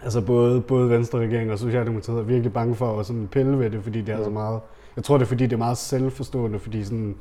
altså 0.04 0.20
både, 0.20 0.60
både 0.60 0.90
Venstre 0.90 1.18
regering 1.18 1.52
og 1.52 1.58
Socialdemokratiet 1.58 2.18
er 2.18 2.22
virkelig 2.22 2.52
bange 2.52 2.74
for 2.74 3.00
at 3.00 3.06
sådan 3.06 3.28
pille 3.32 3.58
ved 3.58 3.70
det, 3.70 3.82
fordi 3.82 4.00
det 4.00 4.12
er 4.12 4.18
mm. 4.18 4.24
så 4.24 4.30
meget... 4.30 4.60
Jeg 4.96 5.04
tror, 5.04 5.18
det 5.18 5.24
er 5.24 5.28
fordi, 5.28 5.44
det 5.44 5.52
er 5.52 5.56
meget 5.56 5.78
selvforstående, 5.78 6.58
fordi 6.58 6.84
sådan 6.84 7.16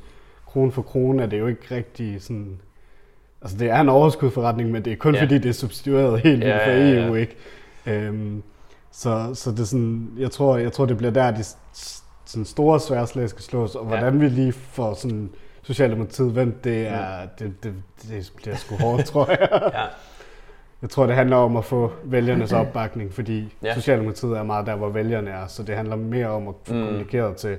krone 0.45 0.71
for 0.71 0.81
krone 0.81 1.23
er 1.23 1.27
det 1.27 1.39
jo 1.39 1.47
ikke 1.47 1.75
rigtig 1.75 2.21
sådan... 2.21 2.59
Altså 3.41 3.57
det 3.57 3.69
er 3.69 3.81
en 3.81 3.89
overskudsforretning, 3.89 4.71
men 4.71 4.85
det 4.85 4.93
er 4.93 4.97
kun 4.97 5.15
ja. 5.15 5.21
fordi, 5.21 5.37
det 5.37 5.49
er 5.49 5.53
substitueret 5.53 6.19
helt 6.19 6.43
ja, 6.43 6.57
fra 6.57 6.71
EU, 6.71 6.83
ja, 6.83 7.07
ja. 7.07 7.13
ikke? 7.13 7.35
Øhm, 7.85 8.43
så, 8.91 9.31
så 9.33 9.51
det 9.51 9.59
er 9.59 9.63
sådan, 9.63 10.09
jeg 10.17 10.31
tror, 10.31 10.57
jeg 10.57 10.71
tror, 10.73 10.85
det 10.85 10.97
bliver 10.97 11.11
der, 11.11 11.31
de 11.31 11.43
sådan 12.25 12.45
store 12.45 12.79
sværslag 12.79 13.29
skal 13.29 13.43
slås, 13.43 13.75
og 13.75 13.85
hvordan 13.85 14.13
ja. 14.13 14.19
vi 14.19 14.29
lige 14.29 14.51
får 14.51 14.93
sådan 14.93 15.29
Socialdemokratiet 15.63 16.35
vendt, 16.35 16.63
det, 16.63 16.87
er, 16.87 17.23
mm. 17.23 17.29
det, 17.39 17.63
det, 17.63 17.73
det 18.01 18.31
bliver 18.35 18.55
sgu 18.55 18.75
hårdt, 18.75 19.05
tror 19.05 19.29
jeg. 19.29 19.49
ja. 19.73 19.85
Jeg 20.83 20.89
tror, 20.89 21.05
det 21.05 21.15
handler 21.15 21.35
om 21.35 21.57
at 21.57 21.65
få 21.65 21.91
vælgernes 22.03 22.53
opbakning, 22.53 23.13
fordi 23.13 23.53
ja. 23.63 23.73
Socialdemokratiet 23.73 24.37
er 24.37 24.43
meget 24.43 24.67
der, 24.67 24.75
hvor 24.75 24.89
vælgerne 24.89 25.29
er, 25.29 25.47
så 25.47 25.63
det 25.63 25.75
handler 25.75 25.95
mere 25.95 26.27
om 26.27 26.47
at 26.47 26.53
få 26.63 26.73
mm. 26.73 26.85
kommunikeret 26.85 27.35
til 27.35 27.57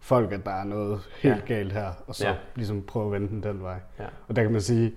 folk, 0.00 0.32
at 0.32 0.44
der 0.44 0.50
er 0.50 0.64
noget 0.64 1.00
helt 1.22 1.34
ja. 1.48 1.54
galt 1.54 1.72
her, 1.72 1.88
og 2.06 2.14
så 2.14 2.28
ja. 2.28 2.34
ligesom 2.54 2.82
prøve 2.82 3.06
at 3.06 3.12
vende 3.12 3.28
den 3.28 3.42
den 3.42 3.62
vej. 3.62 3.76
Ja. 3.98 4.04
Og 4.28 4.36
der 4.36 4.42
kan 4.42 4.52
man 4.52 4.60
sige, 4.60 4.92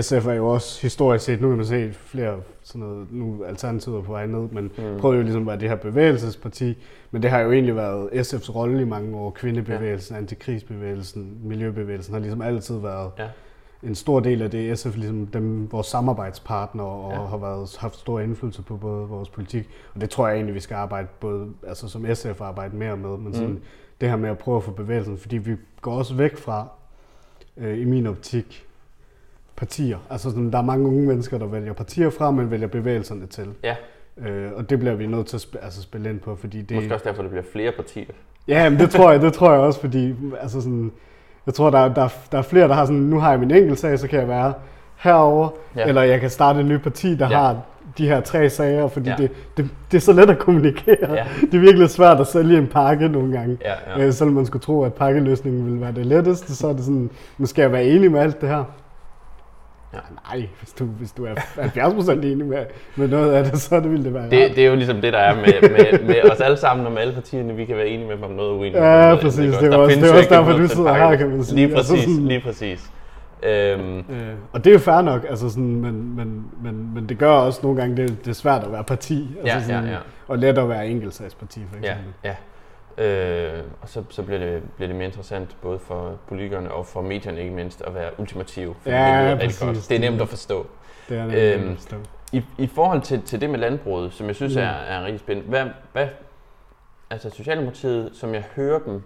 SF 0.00 0.26
er 0.26 0.32
jo 0.32 0.48
også 0.48 0.82
historisk 0.82 1.24
set, 1.24 1.40
nu 1.40 1.48
kan 1.48 1.56
man 1.56 1.66
se 1.66 1.92
flere 1.92 2.40
sådan 2.62 2.80
noget, 2.80 3.06
nu 3.10 3.44
alternativer 3.44 4.02
på 4.02 4.12
vej 4.12 4.26
ned, 4.26 4.48
men 4.52 4.72
mm. 4.78 5.00
prøvede 5.00 5.18
jo 5.18 5.22
ligesom 5.22 5.42
at 5.42 5.46
være 5.46 5.60
det 5.60 5.68
her 5.68 5.76
bevægelsesparti, 5.76 6.78
men 7.10 7.22
det 7.22 7.30
har 7.30 7.40
jo 7.40 7.52
egentlig 7.52 7.76
været 7.76 8.08
SF's 8.08 8.54
rolle 8.54 8.82
i 8.82 8.84
mange 8.84 9.16
år, 9.16 9.30
kvindebevægelsen, 9.30 10.14
ja. 10.14 10.20
antikrigsbevægelsen, 10.20 11.38
miljøbevægelsen 11.44 12.14
har 12.14 12.20
ligesom 12.20 12.42
altid 12.42 12.78
været 12.78 13.10
ja 13.18 13.28
en 13.82 13.94
stor 13.94 14.20
del 14.20 14.42
af 14.42 14.50
det 14.50 14.78
SF, 14.78 14.96
ligesom 14.96 15.26
dem, 15.26 15.72
vores 15.72 15.86
samarbejdspartnere, 15.86 16.86
og 16.86 17.12
ja. 17.12 17.26
har 17.26 17.36
været, 17.36 17.76
haft 17.80 17.98
stor 17.98 18.20
indflydelse 18.20 18.62
på 18.62 18.76
både 18.76 19.08
vores 19.08 19.28
politik. 19.28 19.68
Og 19.94 20.00
det 20.00 20.10
tror 20.10 20.28
jeg 20.28 20.34
egentlig, 20.34 20.54
vi 20.54 20.60
skal 20.60 20.74
arbejde 20.74 21.08
både, 21.20 21.48
altså 21.66 21.88
som 21.88 22.14
SF 22.14 22.40
arbejde 22.40 22.76
mere 22.76 22.96
med, 22.96 23.16
men 23.16 23.34
sådan, 23.34 23.48
mm. 23.48 23.62
det 24.00 24.08
her 24.08 24.16
med 24.16 24.30
at 24.30 24.38
prøve 24.38 24.56
at 24.56 24.62
få 24.62 24.70
bevægelsen, 24.70 25.18
fordi 25.18 25.36
vi 25.36 25.56
går 25.80 25.92
også 25.92 26.14
væk 26.14 26.36
fra, 26.36 26.68
øh, 27.56 27.78
i 27.78 27.84
min 27.84 28.06
optik, 28.06 28.66
partier. 29.56 29.98
Altså 30.10 30.30
sådan, 30.30 30.52
der 30.52 30.58
er 30.58 30.62
mange 30.62 30.86
unge 30.86 31.06
mennesker, 31.06 31.38
der 31.38 31.46
vælger 31.46 31.72
partier 31.72 32.10
fra, 32.10 32.30
men 32.30 32.50
vælger 32.50 32.66
bevægelserne 32.66 33.26
til. 33.26 33.48
Ja. 33.62 33.76
Øh, 34.16 34.52
og 34.52 34.70
det 34.70 34.78
bliver 34.78 34.94
vi 34.94 35.06
nødt 35.06 35.26
til 35.26 35.36
at 35.36 35.42
sp- 35.42 35.64
altså 35.64 35.82
spille 35.82 36.10
ind 36.10 36.20
på, 36.20 36.36
fordi 36.36 36.62
det... 36.62 36.74
Måske 36.74 36.94
også 36.94 37.04
derfor, 37.04 37.22
det 37.22 37.30
bliver 37.30 37.44
flere 37.52 37.72
partier. 37.72 38.12
Ja, 38.48 38.70
men 38.70 38.78
det 38.78 38.90
tror 38.90 39.10
jeg, 39.10 39.20
det 39.20 39.32
tror 39.32 39.52
jeg 39.52 39.60
også, 39.60 39.80
fordi 39.80 40.14
altså 40.40 40.60
sådan, 40.60 40.92
jeg 41.46 41.54
tror, 41.54 41.70
der, 41.70 41.94
der, 41.94 42.08
der 42.32 42.38
er 42.38 42.42
flere, 42.42 42.68
der 42.68 42.74
har 42.74 42.84
sådan, 42.84 43.00
nu 43.00 43.18
har 43.18 43.30
jeg 43.30 43.40
min 43.40 43.50
enkelt 43.50 43.78
sag, 43.78 43.98
så 43.98 44.08
kan 44.08 44.20
jeg 44.20 44.28
være 44.28 44.52
herover 44.96 45.48
ja. 45.76 45.84
eller 45.86 46.02
jeg 46.02 46.20
kan 46.20 46.30
starte 46.30 46.60
et 46.60 46.66
nyt 46.66 46.82
parti, 46.82 47.14
der 47.14 47.28
ja. 47.30 47.38
har 47.38 47.56
de 47.98 48.08
her 48.08 48.20
tre 48.20 48.50
sager, 48.50 48.88
fordi 48.88 49.10
ja. 49.10 49.16
det, 49.16 49.30
det, 49.56 49.68
det 49.90 49.96
er 49.96 50.00
så 50.00 50.12
let 50.12 50.30
at 50.30 50.38
kommunikere. 50.38 50.96
Ja. 51.14 51.24
Det 51.40 51.54
er 51.54 51.58
virkelig 51.58 51.90
svært 51.90 52.20
at 52.20 52.26
sælge 52.26 52.58
en 52.58 52.66
pakke 52.66 53.08
nogle 53.08 53.32
gange. 53.32 53.58
Ja, 53.64 54.00
ja. 54.00 54.06
Øh, 54.06 54.12
selvom 54.12 54.34
man 54.34 54.46
skulle 54.46 54.62
tro, 54.62 54.82
at 54.82 54.94
pakkeløsningen 54.94 55.64
ville 55.64 55.80
være 55.80 55.92
det 55.92 56.06
letteste, 56.06 56.56
så 56.56 56.68
er 56.68 56.72
det 56.72 56.84
sådan, 56.84 57.10
nu 57.38 57.46
skal 57.46 57.62
jeg 57.62 57.72
være 57.72 57.84
enig 57.84 58.12
med 58.12 58.20
alt 58.20 58.40
det 58.40 58.48
her. 58.48 58.64
Ja, 59.94 59.98
nej, 60.30 60.48
hvis 60.60 60.72
du, 60.72 60.84
hvis 60.84 61.12
du 61.12 61.24
er 61.24 61.34
70% 61.34 62.12
enig 62.12 62.46
med, 62.46 62.64
med 62.96 63.08
noget 63.08 63.32
af 63.32 63.44
det, 63.44 63.60
så 63.60 63.80
det 63.80 63.90
ville 63.90 64.04
det 64.04 64.14
være 64.14 64.30
det, 64.30 64.56
det 64.56 64.58
er 64.58 64.68
jo 64.68 64.74
ligesom 64.74 65.00
det, 65.00 65.12
der 65.12 65.18
er 65.18 65.34
med, 65.36 65.70
med, 65.70 66.06
med 66.06 66.30
os 66.30 66.40
alle 66.40 66.56
sammen 66.56 66.86
og 66.86 66.92
med 66.92 67.00
alle 67.00 67.14
partierne. 67.14 67.54
Vi 67.54 67.64
kan 67.64 67.76
være 67.76 67.88
enige 67.88 68.08
med 68.08 68.16
dem 68.16 68.24
om 68.24 68.30
noget 68.30 68.50
uenige. 68.50 68.84
Ja, 68.84 69.02
noget, 69.02 69.20
præcis. 69.20 69.52
Det, 69.54 69.60
det 69.60 69.74
er 69.74 69.76
også, 69.76 69.96
det 69.96 70.10
er 70.10 70.16
også 70.16 70.28
derfor, 70.34 70.52
du 70.52 70.68
sidder 70.68 70.94
her, 70.94 71.16
kan 71.16 71.28
man 71.28 71.44
sige. 71.44 71.56
Lige 71.56 71.74
præcis, 71.74 71.90
altså 71.90 72.12
sådan, 72.12 72.26
lige 72.26 72.40
præcis. 72.40 72.90
Øhm. 73.42 73.98
Øh, 73.98 74.04
og 74.52 74.64
det 74.64 74.70
er 74.70 74.74
jo 74.74 74.78
fair 74.78 75.00
nok, 75.00 75.26
altså 75.28 75.48
sådan, 75.48 75.80
men, 75.80 76.16
men, 76.16 76.44
men, 76.62 76.94
men 76.94 77.08
det 77.08 77.18
gør 77.18 77.30
også 77.30 77.60
nogle 77.62 77.80
gange, 77.80 77.96
det, 77.96 78.24
det 78.24 78.30
er 78.30 78.34
svært 78.34 78.64
at 78.64 78.72
være 78.72 78.84
parti. 78.84 79.36
Altså 79.40 79.56
ja, 79.56 79.62
sådan, 79.62 79.84
ja, 79.84 79.90
ja. 79.90 79.98
Og 80.28 80.38
let 80.38 80.58
at 80.58 80.68
være 80.68 80.88
enkeltsagsparti, 80.88 81.60
for 81.70 81.78
eksempel. 81.78 82.12
Ja, 82.24 82.28
ja. 82.28 82.34
Øh, 82.98 83.62
og 83.80 83.88
så, 83.88 84.04
så 84.10 84.22
bliver, 84.22 84.38
det, 84.38 84.62
bliver 84.76 84.86
det 84.88 84.96
mere 84.96 85.06
interessant 85.06 85.56
både 85.62 85.78
for 85.78 86.18
politikerne 86.28 86.72
og 86.72 86.86
for 86.86 87.02
medierne 87.02 87.40
ikke 87.40 87.52
mindst 87.52 87.82
at 87.82 87.94
være 87.94 88.10
ultimative. 88.20 88.74
For 88.82 88.90
ja, 88.90 88.96
det, 88.96 89.32
er 89.32 89.36
præcis, 89.36 89.60
godt. 89.60 89.88
det 89.88 89.96
er 89.96 90.00
nemt 90.00 90.20
at 90.20 90.28
forstå. 90.28 90.66
Det 91.08 91.18
er 91.18 91.26
nemt 91.26 91.34
øhm, 91.34 91.72
at 91.72 91.78
forstå. 91.78 91.96
I, 92.32 92.42
I 92.58 92.66
forhold 92.66 93.02
til, 93.02 93.22
til 93.22 93.40
det 93.40 93.50
med 93.50 93.58
landbruget, 93.58 94.12
som 94.12 94.26
jeg 94.26 94.36
synes 94.36 94.54
mm. 94.54 94.62
er, 94.62 94.64
er 94.66 95.04
rigtig 95.04 95.20
spændende, 95.20 95.48
hvad, 95.48 95.66
hvad, 95.92 96.08
altså 97.10 97.30
Socialdemokratiet, 97.30 98.10
som 98.12 98.34
jeg 98.34 98.44
hører 98.56 98.78
dem, 98.78 99.02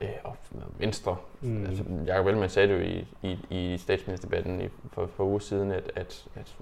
øh, 0.00 0.08
og 0.24 0.36
Venstre, 0.78 1.16
mm. 1.40 1.66
altså 1.66 1.84
Jacob 2.06 2.26
Ellemann 2.26 2.50
sagde 2.50 2.68
det 2.68 2.74
jo 2.74 2.80
i, 2.80 3.06
i, 3.22 3.38
i 3.50 3.78
statsministerdebatten 3.78 4.60
i, 4.60 4.68
for, 4.92 5.08
for 5.16 5.24
uger 5.24 5.38
siden, 5.38 5.72
at, 5.72 5.92
at, 5.96 6.24
at 6.34 6.56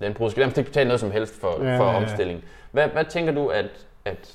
landbruget 0.00 0.30
skal 0.30 0.40
nærmest 0.40 0.58
ikke 0.58 0.70
betale 0.70 0.88
noget 0.88 1.00
som 1.00 1.10
helst 1.10 1.40
for, 1.40 1.64
ja, 1.64 1.78
for 1.78 1.84
omstilling. 1.84 2.44
Hvad, 2.72 2.88
hvad 2.88 3.04
tænker 3.04 3.32
du, 3.32 3.48
at, 3.48 3.86
at 4.04 4.34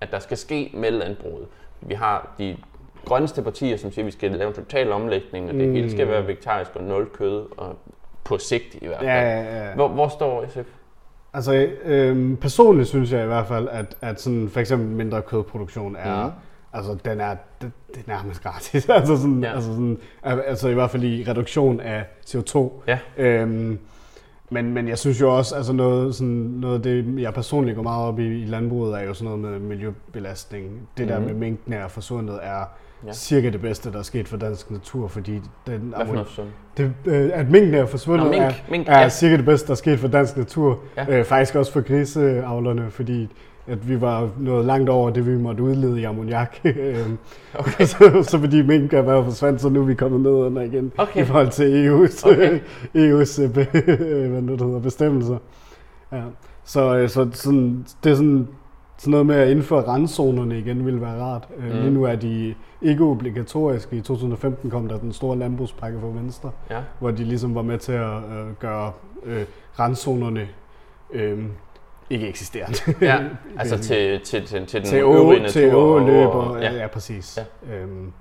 at 0.00 0.10
der 0.10 0.18
skal 0.18 0.36
ske 0.36 0.70
med 0.74 0.90
landbruget. 0.90 1.46
Vi 1.80 1.94
har 1.94 2.34
de 2.38 2.56
grønneste 3.04 3.42
partier, 3.42 3.76
som 3.76 3.92
siger, 3.92 4.02
at 4.02 4.06
vi 4.06 4.10
skal 4.10 4.30
lave 4.30 4.48
en 4.48 4.54
total 4.54 4.92
omlægning, 4.92 5.48
og 5.48 5.54
det 5.54 5.68
mm. 5.68 5.74
hele 5.74 5.90
skal 5.90 6.08
være 6.08 6.26
vegetarisk 6.26 6.70
og 6.76 6.84
nul 6.84 7.06
kød, 7.12 7.46
og 7.56 7.76
på 8.24 8.38
sigt 8.38 8.74
i 8.74 8.86
hvert 8.86 8.98
fald. 8.98 9.08
Ja, 9.08 9.22
ja, 9.40 9.64
ja. 9.68 9.74
Hvor, 9.74 9.88
hvor 9.88 10.08
står 10.08 10.44
SF? 10.48 10.68
Altså, 11.34 11.68
øhm, 11.84 12.36
personligt 12.36 12.88
synes 12.88 13.12
jeg 13.12 13.22
i 13.22 13.26
hvert 13.26 13.46
fald, 13.46 13.68
at, 13.68 13.96
at 14.00 14.20
sådan, 14.20 14.48
for 14.48 14.60
eksempel 14.60 14.88
mindre 14.88 15.22
kødproduktion 15.22 15.96
er, 15.96 16.24
Mhm. 16.24 16.32
altså, 16.72 16.96
den 17.04 17.20
er, 17.20 17.36
det, 17.62 17.72
det 17.94 17.96
er 18.06 18.12
nærmest 18.12 18.42
gratis. 18.42 18.88
altså, 18.88 19.16
sådan, 19.16 19.42
Ja. 19.44 19.54
altså, 19.54 19.70
sådan, 19.70 19.98
al- 20.22 20.40
altså, 20.46 20.68
i 20.68 20.74
hvert 20.74 20.90
fald 20.90 21.02
i 21.04 21.24
reduktion 21.28 21.80
af 21.80 22.04
CO2. 22.26 22.70
Ja. 22.86 22.98
Øhm, 23.16 23.78
men, 24.54 24.74
men 24.74 24.88
jeg 24.88 24.98
synes 24.98 25.20
jo 25.20 25.36
også, 25.36 25.54
altså 25.54 25.72
noget, 25.72 26.14
sådan, 26.14 26.32
noget 26.34 26.74
af 26.74 26.82
det, 26.82 27.20
jeg 27.22 27.34
personligt 27.34 27.76
går 27.76 27.82
meget 27.82 28.04
op 28.08 28.18
i, 28.18 28.42
i 28.42 28.44
landbruget, 28.46 28.94
er 29.00 29.02
jo 29.06 29.14
sådan 29.14 29.38
noget 29.38 29.60
med 29.60 29.68
miljøbelastning. 29.68 30.88
Det 30.98 31.08
der 31.08 31.18
Mhm. 31.18 31.26
med 31.26 31.34
mængden 31.34 31.72
er 31.72 31.88
forsvundet, 31.88 32.38
er 32.42 32.64
Ja. 33.06 33.12
cirka 33.12 33.50
det 33.50 33.60
bedste, 33.60 33.92
der 33.92 33.98
er 33.98 34.02
sket 34.02 34.28
for 34.28 34.36
dansk 34.36 34.70
natur, 34.70 35.08
fordi 35.08 35.32
den, 35.66 35.94
Hvad 35.96 36.06
for 36.06 36.42
det, 36.76 36.92
øh, 37.06 37.30
at 37.34 37.50
mængden 37.50 37.74
er 37.74 37.86
forsvundet, 37.86 38.24
Nå, 38.26 38.30
mink, 38.30 38.42
er, 38.42 38.50
mink, 38.70 38.88
er 38.88 38.98
ja. 39.00 39.08
cirka 39.08 39.36
det 39.36 39.44
bedste, 39.44 39.66
der 39.66 39.72
er 39.72 39.76
sket 39.76 39.98
for 39.98 40.08
dansk 40.08 40.36
natur. 40.36 40.78
Ja. 40.96 41.18
Øh, 41.18 41.24
faktisk 41.24 41.54
også 41.54 41.72
for 41.72 41.80
griseavlerne, 41.80 42.90
fordi 42.90 43.28
at 43.66 43.88
vi 43.88 44.00
var 44.00 44.30
nået 44.38 44.64
langt 44.64 44.88
over 44.90 45.10
det, 45.10 45.26
vi 45.26 45.38
måtte 45.38 45.62
udlede 45.62 46.00
i 46.00 46.04
ammoniak. 46.04 46.56
Øhm, 46.64 47.18
Okay. 47.58 47.84
så, 47.92 48.22
så 48.22 48.38
fordi 48.40 48.62
mink 48.62 48.92
er 48.92 49.02
været 49.02 49.24
forsvandt, 49.24 49.60
så 49.60 49.68
nu 49.68 49.80
er 49.80 49.84
vi 49.84 49.94
kommet 49.94 50.20
ned 50.20 50.30
under 50.30 50.62
igen 50.62 50.92
Okay. 50.98 51.22
i 51.22 51.24
forhold 51.24 51.48
til 51.50 51.88
EU's, 51.88 52.28
Okay. 52.30 52.58
EU's 52.96 53.42
øh, 53.42 53.50
hvad 54.30 54.42
nu 54.42 54.52
det 54.52 54.60
hedder, 54.60 54.80
bestemmelser. 54.80 55.36
Ja. 56.12 56.22
Så, 56.64 56.96
øh, 56.96 57.08
så 57.08 57.28
sådan, 57.32 57.86
det 58.04 58.12
er 58.12 58.16
sådan, 58.16 58.48
sådan 58.98 59.10
noget 59.10 59.26
med 59.26 59.34
at 59.36 59.48
indføre 59.50 59.80
randzonerne 59.88 60.58
igen 60.58 60.86
ville 60.86 61.00
være 61.00 61.22
rart. 61.22 61.48
Mm. 61.58 61.64
Mm. 61.64 61.70
Lige 61.70 61.90
nu 61.90 62.04
er 62.04 62.16
de 62.16 62.54
ikke 62.82 63.04
obligatoriske. 63.04 63.96
I 63.96 64.00
2015 64.00 64.70
kom 64.70 64.88
der 64.88 64.98
den 64.98 65.12
store 65.12 65.38
landbrugspakke 65.38 66.00
fra 66.00 66.06
Venstre, 66.08 66.50
Ja. 66.70 66.80
hvor 66.98 67.10
de 67.10 67.24
ligesom 67.24 67.54
var 67.54 67.62
med 67.62 67.78
til 67.78 67.92
at 67.92 68.16
øh, 68.16 68.46
gøre 68.60 68.92
øh, 69.24 69.44
randzonerne 69.78 70.48
øh, 71.12 71.38
ikke 72.10 72.28
eksisterende. 72.28 72.76
ja. 73.06 73.18
Altså 73.58 73.78
til, 73.78 74.20
til, 74.20 74.46
til, 74.46 74.66
til 74.66 74.80
den 74.80 74.88
til 74.88 74.98
øvrige 75.00 75.40
natur. 75.40 75.52
til 75.52 75.74
åløb 75.74 76.26
og- 76.28 76.32
og, 76.50 76.60
ja. 76.60 76.72
ja, 76.72 76.80
ja, 76.80 76.86
præcis. 76.86 77.38
Ja. 77.68 77.74
Øhm, 77.76 78.12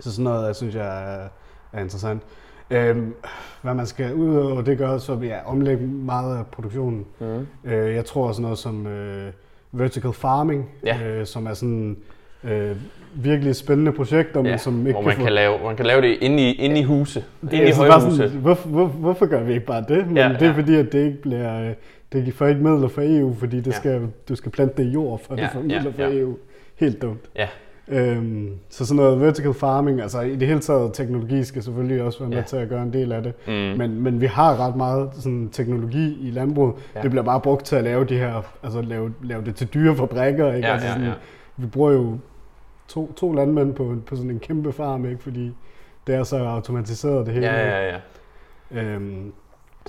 så 0.00 0.12
sådan 0.12 0.24
noget, 0.24 0.46
jeg 0.46 0.56
synes 0.56 0.74
jeg 0.74 1.14
er, 1.14 1.28
er 1.72 1.80
interessant. 1.82 2.22
Øhm, 2.70 3.14
hvad 3.62 3.74
man 3.74 3.86
skal 3.86 4.14
ud 4.14 4.36
over 4.36 4.60
det 4.62 4.78
gør, 4.78 4.98
så 4.98 5.14
vil 5.14 5.28
jeg 5.28 5.40
omlægge 5.46 5.86
meget 5.86 6.38
af 6.38 6.46
produktionen. 6.46 7.04
Mm. 7.20 7.46
Øh, 7.70 7.94
jeg 7.94 8.04
tror 8.04 8.32
sådan 8.32 8.42
noget 8.42 8.58
som 8.58 8.86
øh, 8.86 9.32
vertical 9.72 10.12
farming, 10.12 10.70
Ja. 10.84 10.98
øh, 11.06 11.26
som 11.26 11.46
er 11.46 11.54
sådan 11.54 11.96
øh, 12.44 12.76
virkelig 13.14 13.56
spændende 13.56 13.92
projekter, 13.92 14.42
men 14.42 14.50
Ja, 14.50 14.56
som 14.56 14.86
ikke 14.86 14.92
hvor 14.92 15.02
man 15.02 15.16
få... 15.16 15.22
kan, 15.22 15.32
lave, 15.32 15.54
man 15.64 15.76
kan 15.76 15.86
lave 15.86 16.02
det 16.02 16.18
inde 16.20 16.42
i, 16.50 16.52
inde 16.52 16.80
i 16.80 16.82
huse. 16.82 17.24
Det 17.42 17.52
Inde 17.52 17.64
i 17.66 17.68
er 17.68 17.74
så 17.74 17.86
bare 17.88 18.00
højhuse. 18.00 18.16
sådan, 18.16 18.38
hvorfor, 18.40 18.68
hvor, 18.68 18.86
hvorfor 18.86 19.26
gør 19.26 19.42
vi 19.42 19.52
ikke 19.54 19.66
bare 19.66 19.84
det? 19.88 20.06
Men 20.06 20.16
Ja, 20.16 20.26
ja, 20.26 20.32
det 20.32 20.42
er 20.42 20.46
ja. 20.46 20.52
fordi, 20.56 20.74
at 20.76 20.92
det 20.92 21.04
ikke 21.06 21.22
bliver... 21.22 21.72
Det 22.12 22.34
får 22.34 22.46
ikke 22.46 22.60
midler 22.62 22.88
fra 22.88 23.02
EU, 23.04 23.34
fordi 23.34 23.56
det 23.56 23.66
Ja. 23.66 23.72
skal, 23.72 24.08
du 24.28 24.34
skal 24.34 24.52
plante 24.52 24.82
det 24.82 24.88
i 24.88 24.92
jord, 24.92 25.20
for 25.26 25.34
Ja, 25.38 25.42
du 25.42 25.48
får 25.52 25.60
ja, 25.60 25.66
midler 25.66 25.92
fra 25.92 26.02
ja. 26.02 26.18
EU. 26.18 26.36
Helt 26.76 27.02
dumt. 27.02 27.30
Ja. 27.36 27.48
Øhm, 27.88 28.50
så 28.68 28.86
sådan 28.86 28.96
noget 28.96 29.20
vertical 29.20 29.54
farming, 29.54 30.00
altså 30.00 30.20
i 30.20 30.36
det 30.36 30.48
hele 30.48 30.60
taget 30.60 30.94
teknologi 30.94 31.44
skal 31.44 31.62
selvfølgelig 31.62 32.02
også 32.02 32.18
være 32.18 32.28
med 32.28 32.36
Ja. 32.36 32.42
til 32.42 32.56
at 32.56 32.68
gøre 32.68 32.82
en 32.82 32.92
del 32.92 33.12
af 33.12 33.22
det. 33.22 33.32
Mm. 33.46 33.52
Men, 33.52 34.00
men 34.02 34.20
vi 34.20 34.26
har 34.26 34.66
ret 34.66 34.76
meget 34.76 35.10
sådan, 35.14 35.48
teknologi 35.52 36.28
i 36.28 36.30
landbruget. 36.30 36.74
Ja. 36.94 36.98
Ja. 36.98 37.02
Det 37.02 37.10
bliver 37.10 37.24
bare 37.24 37.40
brugt 37.40 37.64
til 37.66 37.76
at 37.76 37.84
lave 37.84 38.04
de 38.04 38.18
her, 38.18 38.42
altså 38.62 38.82
lave, 38.82 39.14
lave 39.22 39.44
det 39.44 39.54
til 39.56 39.66
dyre 39.74 39.96
fabrikker. 39.96 40.52
Ikke? 40.52 40.66
Ja, 40.68 40.72
altså 40.72 40.86
ja, 40.88 40.92
sådan, 40.92 41.06
ja. 41.08 41.14
Vi 41.56 41.66
bruger 41.66 41.92
jo 41.92 42.18
to, 42.88 43.12
to 43.12 43.32
landmænd 43.32 43.74
på, 43.74 43.94
på 44.06 44.16
sådan 44.16 44.30
en 44.30 44.38
kæmpe 44.38 44.72
farm, 44.72 45.04
ikke? 45.06 45.22
fordi 45.22 45.52
det 46.06 46.14
er 46.14 46.22
så 46.22 46.36
automatiseret 46.38 47.26
det 47.26 47.34
hele. 47.34 47.46
Ja, 47.46 47.86
ja, 47.86 47.96
ja. 48.74 48.82
Øhm, 48.82 49.32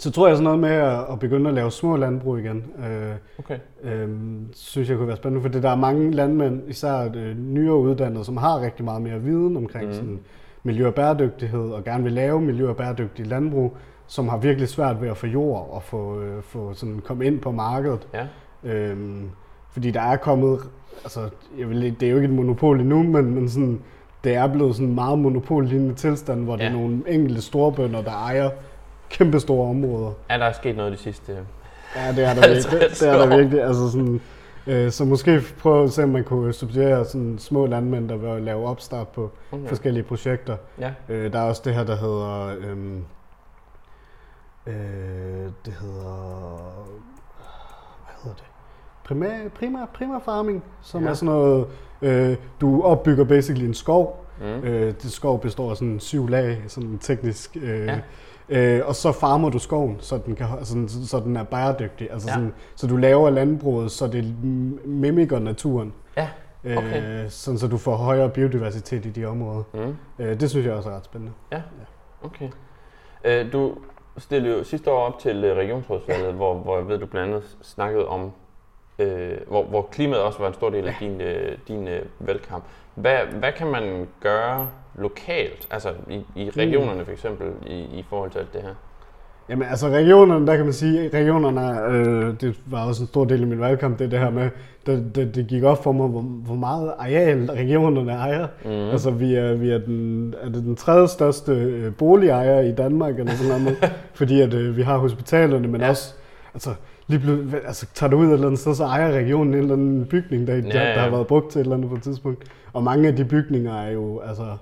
så 0.02 0.12
tror 0.12 0.28
jeg 0.28 0.38
sådan 0.38 0.44
noget 0.44 0.60
med 0.60 0.70
at, 0.70 1.06
at 1.12 1.20
begynde 1.20 1.50
at 1.50 1.54
lave 1.54 1.72
små 1.72 1.98
landbrug 1.98 2.40
igen. 2.40 2.66
Øh, 2.86 3.16
Okay. 3.40 3.58
øhm, 3.84 4.48
synes 4.54 4.90
jeg 4.90 4.98
kunne 4.98 5.08
være 5.08 5.18
spændende, 5.18 5.42
for 5.42 5.60
der 5.60 5.70
er 5.70 5.76
mange 5.76 6.12
landmænd, 6.12 6.62
især 6.68 7.10
øh, 7.16 7.38
nyere 7.38 7.76
uddannede, 7.76 8.26
som 8.26 8.38
har 8.38 8.62
rigtig 8.62 8.86
meget 8.86 9.02
mere 9.02 9.22
viden 9.22 9.58
omkring 9.58 9.88
mm. 9.88 9.94
sådan 9.94 10.20
miljø 10.64 10.88
og 10.88 10.94
bæredygtighed, 10.94 11.70
og 11.70 11.84
gerne 11.84 12.04
vil 12.04 12.14
lave 12.14 12.42
miljø 12.42 12.70
og 12.70 12.76
bæredygtig 12.76 13.28
landbrug, 13.28 13.78
som 14.08 14.30
har 14.30 14.38
virkelig 14.38 14.70
svært 14.70 15.02
ved 15.02 15.10
at 15.10 15.18
få 15.18 15.28
jord 15.28 15.70
og 15.72 15.84
få, 15.84 16.22
øh, 16.22 16.44
få 16.44 16.74
sådan 16.74 17.00
komme 17.04 17.26
ind 17.26 17.40
på 17.40 17.52
markedet. 17.52 18.08
Ja. 18.14 18.28
Øhm, 18.64 19.30
fordi 19.72 19.92
der 19.92 20.02
er 20.02 20.18
kommet, 20.18 20.60
altså 21.04 21.20
jeg 21.60 21.70
vil, 21.70 21.96
det 22.00 22.08
er 22.08 22.10
jo 22.10 22.16
ikke 22.16 22.28
et 22.28 22.34
monopol 22.34 22.80
endnu, 22.80 23.04
men, 23.04 23.36
men 23.36 23.50
sådan, 23.50 23.80
det 24.24 24.36
er 24.36 24.48
blevet 24.48 24.76
sådan 24.76 24.90
en 24.90 24.96
meget 24.96 25.20
monopollignende 25.20 25.96
tilstand, 25.96 26.44
hvor 26.44 26.58
ja. 26.58 26.64
det 26.64 26.72
er 26.72 26.74
nogle 26.74 27.02
enkelte 27.08 27.42
storbønder, 27.42 28.02
der 28.02 28.12
ejer 28.12 28.50
kæmpe 29.12 29.40
store 29.40 29.70
områder. 29.70 30.12
Er 30.30 30.38
der 30.38 30.52
sket 30.52 30.78
noget 30.78 30.92
de 30.92 30.98
sidste... 30.98 31.38
Ja, 31.96 32.12
det 32.12 32.24
er 32.26 32.34
der 32.34 32.48
virkelig. 32.48 32.90
Det 33.00 33.10
er 33.10 33.18
der 33.28 33.38
virkelig. 33.38 33.64
Altså 33.64 33.92
sådan, 33.92 34.22
øh, 34.68 34.92
så 34.92 35.06
måske 35.06 35.42
prøve 35.60 35.84
at 35.84 35.92
se, 35.92 36.04
om 36.04 36.10
man 36.10 36.24
kunne 36.24 36.54
subsidiere 36.54 37.06
sådan 37.06 37.40
små 37.40 37.66
landmænd, 37.66 38.10
der 38.10 38.16
vil 38.16 38.44
lave 38.44 38.68
opstart 38.68 39.08
på 39.08 39.32
Okay. 39.52 39.68
forskellige 39.68 40.04
projekter. 40.04 40.58
Ja. 40.80 40.92
Øh, 41.10 41.34
der 41.34 41.40
er 41.40 41.44
også 41.44 41.62
det 41.66 41.74
her, 41.76 41.84
der 41.84 41.96
hedder... 41.96 42.56
Øhm, 42.72 43.04
øh, 44.68 44.74
det 45.66 45.74
hedder... 45.82 46.58
Hvad 48.06 48.16
hedder 48.24 48.36
det? 48.36 48.44
Primær, 49.04 49.30
primær, 49.60 49.86
primær 49.94 50.20
farming, 50.26 50.64
som 50.82 51.02
Ja. 51.02 51.06
ja. 51.06 51.12
er 51.12 51.16
sådan 51.16 51.34
noget... 51.36 51.68
Øh, 52.02 52.36
du 52.62 52.84
opbygger 52.84 53.24
basically 53.24 53.66
en 53.68 53.74
skov. 53.74 54.26
Mm. 54.40 54.46
Øh, 54.46 54.94
det 55.04 55.12
skov 55.12 55.42
består 55.42 55.70
af 55.72 55.78
sådan 55.78 56.00
syv 56.00 56.28
lag, 56.28 56.64
sådan 56.68 56.98
teknisk. 56.98 57.58
Øh, 57.62 57.86
Ja. 57.88 58.00
Øh, 58.52 58.82
og 58.86 58.96
så 58.96 59.12
farmer 59.12 59.50
du 59.50 59.60
skoven, 59.60 59.98
så 60.00 60.18
den, 60.26 60.36
kan, 60.36 60.46
altså, 60.58 60.74
så, 61.08 61.20
den 61.20 61.36
er 61.38 61.44
bæredygtig. 61.44 62.12
Altså 62.12 62.28
Ja. 62.30 62.34
sådan, 62.34 62.54
så 62.76 62.88
du 62.88 62.98
laver 62.98 63.30
landbruget, 63.30 63.92
så 63.92 64.08
det 64.08 64.24
m- 64.24 64.88
mimikker 64.88 65.40
naturen. 65.40 65.94
Ja, 66.18 66.28
Øh, 66.64 66.78
okay. 66.78 67.26
sådan, 67.30 67.58
så 67.58 67.68
du 67.68 67.78
får 67.78 67.96
højere 67.96 68.30
biodiversitet 68.30 69.06
i 69.06 69.10
de 69.10 69.26
områder. 69.26 69.64
Mm. 69.74 69.96
Øh, 70.20 70.40
det 70.40 70.50
synes 70.50 70.66
jeg 70.66 70.74
også 70.74 70.90
er 70.90 70.96
ret 70.96 71.06
spændende. 71.06 71.34
Okay. 72.24 72.50
Øh, 73.26 73.54
du 73.54 73.74
stillede 74.18 74.58
jo 74.58 74.64
sidste 74.64 74.92
år 74.92 75.00
op 75.06 75.20
til 75.20 75.44
øh, 75.44 75.58
regionsrådsvalget, 75.58 76.34
hvor, 76.34 76.54
hvor 76.54 76.78
jeg 76.78 76.88
ved, 76.88 76.98
du 77.00 77.06
blandt 77.06 77.28
andet 77.28 77.58
snakkede 77.62 78.08
om, 78.08 78.32
øh, 79.00 79.38
hvor, 79.48 79.64
hvor 79.64 79.82
klimaet 79.92 80.22
også 80.22 80.40
var 80.40 80.48
en 80.48 80.54
stor 80.54 80.70
del 80.70 80.88
af 80.88 80.96
din, 81.00 81.22
øh, 81.22 81.58
din 81.68 81.88
øh, 81.88 82.02
valgkamp. 82.20 82.64
Hvad, 82.96 83.18
hvad 83.40 83.52
kan 83.52 83.68
man 83.68 84.08
gøre 84.20 84.70
lokalt, 84.96 85.68
altså 85.72 85.94
i, 86.10 86.26
i 86.36 86.50
regionerne 86.50 87.06
for 87.06 87.12
eksempel, 87.12 87.48
i, 87.68 87.74
i 87.74 88.06
forhold 88.10 88.32
til 88.32 88.40
alt 88.40 88.54
det 88.54 88.62
her? 88.62 88.74
Jamen 89.50 89.68
altså 89.68 89.88
regionerne, 89.88 90.48
der 90.48 90.56
kan 90.56 90.66
man 90.66 90.74
sige, 90.74 91.10
regionerne, 91.14 91.82
øh, 91.90 92.34
det 92.42 92.56
var 92.66 92.86
også 92.86 93.04
en 93.04 93.08
stor 93.08 93.26
del 93.26 93.42
af 93.42 93.48
min 93.48 93.60
valgkamp, 93.60 94.00
det 94.00 94.12
det 94.12 94.20
her 94.20 94.30
med, 94.30 94.50
det, 94.86 95.16
det, 95.16 95.36
det 95.36 95.48
gik 95.48 95.64
op 95.64 95.84
for 95.84 95.92
mig, 95.92 96.08
hvor, 96.08 96.22
hvor 96.22 96.56
meget 96.56 96.94
areal 97.00 97.46
regionerne 97.46 98.12
ejer. 98.12 98.48
Mm. 98.66 98.90
Altså 98.90 99.12
vi 99.12 99.36
er, 99.36 99.54
vi 99.54 99.72
er, 99.72 99.78
den, 99.78 100.34
er 100.42 100.50
det 100.50 100.64
den 100.64 100.76
tredje 100.76 101.08
største 101.08 101.52
øh, 101.52 101.96
boligejer 101.96 102.62
i 102.62 102.72
Danmark, 102.72 103.20
eller 103.20 103.32
sådan 103.32 103.62
noget, 103.62 103.94
fordi 104.20 104.42
at, 104.42 104.54
øh, 104.54 104.78
vi 104.78 104.82
har 104.82 104.98
hospitalerne, 104.98 105.68
men 105.68 105.82
ja. 105.82 105.90
også, 105.90 106.14
altså, 106.54 106.70
lige 107.12 107.20
pludselig, 107.20 107.66
altså, 107.66 107.86
tager 107.94 108.10
du 108.10 108.18
ud 108.18 108.26
et 108.28 108.34
eller 108.34 108.48
andet 108.48 108.60
sted, 108.60 108.76
så 108.76 108.84
ejer 108.84 109.12
regionen 109.12 109.54
en 109.54 109.60
eller 109.60 109.74
anden 109.74 110.06
bygning, 110.06 110.48
der, 110.48 110.56
Ja, 110.56 110.62
ja, 110.62 110.94
der 110.94 111.00
har 111.00 111.10
været 111.10 111.28
brugt 111.28 111.52
til 111.52 111.60
et 111.60 111.64
eller 111.64 111.76
andet 111.76 111.90
på 111.90 111.96
et 111.96 112.04
tidspunkt. 112.04 112.44
Og 112.74 112.84
mange 112.84 113.08
af 113.08 113.16
de 113.16 113.26
bygninger 113.26 113.74
er 113.82 113.92
jo, 113.92 114.20
altså, 114.20 114.58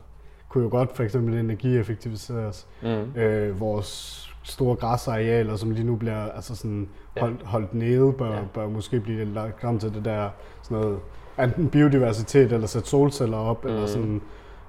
kunne 0.50 0.64
jo 0.64 0.70
godt 0.70 0.96
for 0.96 1.04
eksempel 1.04 1.34
energieffektiviseres. 1.34 2.68
Mm. 2.82 3.22
Øh, 3.22 3.60
vores 3.60 4.26
store 4.44 4.76
græsarealer, 4.76 5.56
som 5.56 5.72
lige 5.72 5.84
nu 5.86 5.96
bliver 5.96 6.32
altså 6.36 6.56
sådan 6.56 6.88
holdt, 7.20 7.42
holdt 7.44 7.74
nede, 7.74 8.14
bør, 8.14 8.32
Ja. 8.32 8.40
bør 8.54 8.68
måske 8.68 9.00
blive 9.00 9.26
lagt 9.26 9.62
frem 9.62 9.80
til 9.80 9.94
det 9.94 10.06
der 10.06 10.30
sådan 10.62 10.78
noget, 10.78 11.00
enten 11.44 11.70
biodiversitet 11.70 12.52
eller 12.52 12.68
sætte 12.68 12.90
solceller 12.90 13.38
op, 13.38 13.64
mm. 13.66 13.70
eller 13.70 13.86
sådan, 13.86 14.22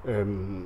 øhm, 0.04 0.64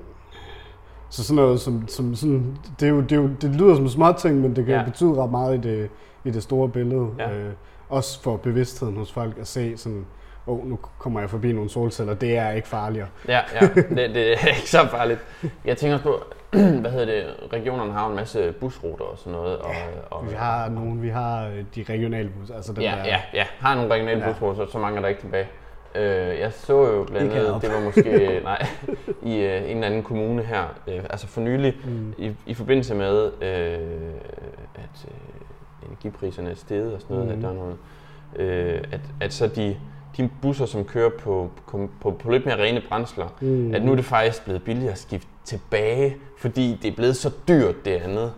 så 1.08 1.24
sådan 1.24 1.36
noget, 1.36 1.60
som, 1.60 1.88
som 1.88 2.14
sådan, 2.14 2.56
det, 2.80 2.86
er 2.86 2.90
jo, 2.90 3.00
det, 3.00 3.12
er 3.12 3.16
jo, 3.16 3.30
det 3.42 3.50
lyder 3.56 3.74
som 3.74 3.88
små 3.88 4.12
ting, 4.12 4.40
men 4.40 4.56
det 4.56 4.66
kan 4.66 4.74
ja. 4.74 4.84
betyde 4.84 5.14
ret 5.14 5.30
meget 5.30 5.58
i 5.58 5.68
det, 5.68 5.90
i 6.24 6.30
det 6.30 6.42
store 6.42 6.68
billede. 6.68 7.08
Ja. 7.18 7.30
Øh, 7.32 7.52
også 7.88 8.22
for 8.22 8.36
bevidstheden 8.36 8.96
hos 8.96 9.12
folk 9.12 9.38
at 9.40 9.46
se 9.46 9.76
sådan, 9.76 10.06
åh, 10.46 10.58
oh, 10.58 10.66
nu 10.68 10.78
kommer 10.98 11.20
jeg 11.20 11.30
forbi 11.30 11.52
nogle 11.52 11.70
solceller, 11.70 12.14
det 12.14 12.36
er 12.38 12.50
ikke 12.50 12.68
farligere. 12.68 13.08
Ja, 13.28 13.40
ja. 13.54 13.66
Det, 13.96 14.14
det 14.14 14.32
er 14.32 14.46
ikke 14.48 14.70
så 14.70 14.86
farligt. 14.90 15.20
Jeg 15.64 15.76
tænker 15.76 15.94
også 15.94 16.04
på, 16.04 16.20
hvad 16.80 16.90
hedder 16.90 17.06
det, 17.06 17.24
regionerne 17.52 17.92
har 17.92 18.08
en 18.08 18.16
masse 18.16 18.52
busruter 18.60 19.04
og 19.04 19.18
sådan 19.18 19.32
noget. 19.32 19.58
Og, 19.58 19.70
og, 20.10 20.30
Vi 20.30 20.34
har 20.34 20.68
nogle, 20.68 21.00
vi 21.00 21.08
har 21.08 21.46
øh, 21.46 21.64
de 21.74 21.84
regionale 21.92 22.28
bus, 22.40 22.50
altså 22.50 22.72
dem 22.72 22.82
ja, 22.82 22.90
der, 22.90 23.04
ja, 23.04 23.20
ja. 23.34 23.44
Har 23.58 23.74
nogle 23.74 23.94
regionale 23.94 24.20
Ja. 24.26 24.32
busruter, 24.32 24.66
så, 24.66 24.72
så 24.72 24.78
mange 24.78 24.96
er 24.96 25.00
der 25.02 25.08
ikke 25.08 25.20
tilbage. 25.20 25.46
Øh, 25.94 26.38
jeg 26.40 26.52
så 26.52 26.72
jo 26.92 27.04
blandt 27.04 27.32
andet, 27.32 27.62
det 27.62 27.70
var 27.72 27.80
måske 27.80 28.02
nej, 28.44 28.66
i 29.22 29.36
øh, 29.40 29.56
en 29.70 29.76
eller 29.76 29.86
anden 29.86 30.02
kommune 30.02 30.42
her, 30.42 30.62
øh, 30.88 31.00
altså 31.10 31.26
for 31.26 31.40
nylig, 31.40 31.74
Mm. 31.84 32.14
i, 32.18 32.32
i 32.46 32.54
forbindelse 32.54 32.94
med, 32.94 33.24
øh, 33.42 34.14
at 34.74 35.06
øh, 35.08 35.14
energipriserne 35.88 36.50
er 36.50 36.54
steget 36.54 36.94
og 36.94 37.00
sådan 37.00 37.16
noget, 37.16 37.28
Mhm. 37.30 37.36
at 37.38 37.42
der 37.42 37.48
er 37.50 37.54
noget, 37.54 37.76
øh, 38.36 38.82
at, 38.92 39.00
at 39.20 39.32
så 39.32 39.46
de, 39.46 39.76
de 40.16 40.30
busser, 40.42 40.66
som 40.66 40.84
kører 40.84 41.10
på, 41.18 41.50
på, 41.70 41.88
på, 42.00 42.10
på 42.10 42.30
lidt 42.30 42.46
mere 42.46 42.56
rene 42.62 42.82
brændsler, 42.88 43.28
Mm. 43.40 43.74
at 43.74 43.82
nu 43.84 43.92
er 43.92 43.96
det 43.96 44.04
faktisk 44.04 44.44
blevet 44.44 44.62
billigere 44.64 44.92
at 44.92 44.98
skifte 44.98 45.28
tilbage, 45.44 46.16
fordi 46.38 46.78
det 46.82 46.90
er 46.92 46.96
blevet 46.96 47.16
så 47.16 47.30
dyrt 47.48 47.84
det 47.84 47.90
andet. 47.96 48.32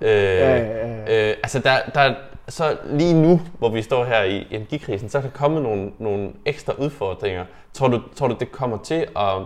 Øh, 0.00 0.08
Ja, 0.08 0.56
ja, 0.56 0.88
ja. 1.06 1.30
Øh, 1.30 1.36
altså 1.42 1.58
der, 1.58 1.76
der, 1.94 2.14
så 2.48 2.78
lige 2.84 3.22
nu, 3.22 3.40
hvor 3.58 3.68
vi 3.70 3.82
står 3.82 4.04
her 4.04 4.22
i 4.22 4.46
energikrisen, 4.50 5.08
så 5.08 5.18
er 5.18 5.22
der 5.22 5.30
kommet 5.30 5.62
nogle, 5.62 5.92
nogle 5.98 6.32
ekstra 6.44 6.72
udfordringer. 6.78 7.44
Tror 7.72 7.88
du, 7.88 8.00
tror 8.16 8.28
du, 8.28 8.36
det 8.40 8.52
kommer 8.52 8.78
til 8.78 9.06
at, 9.16 9.36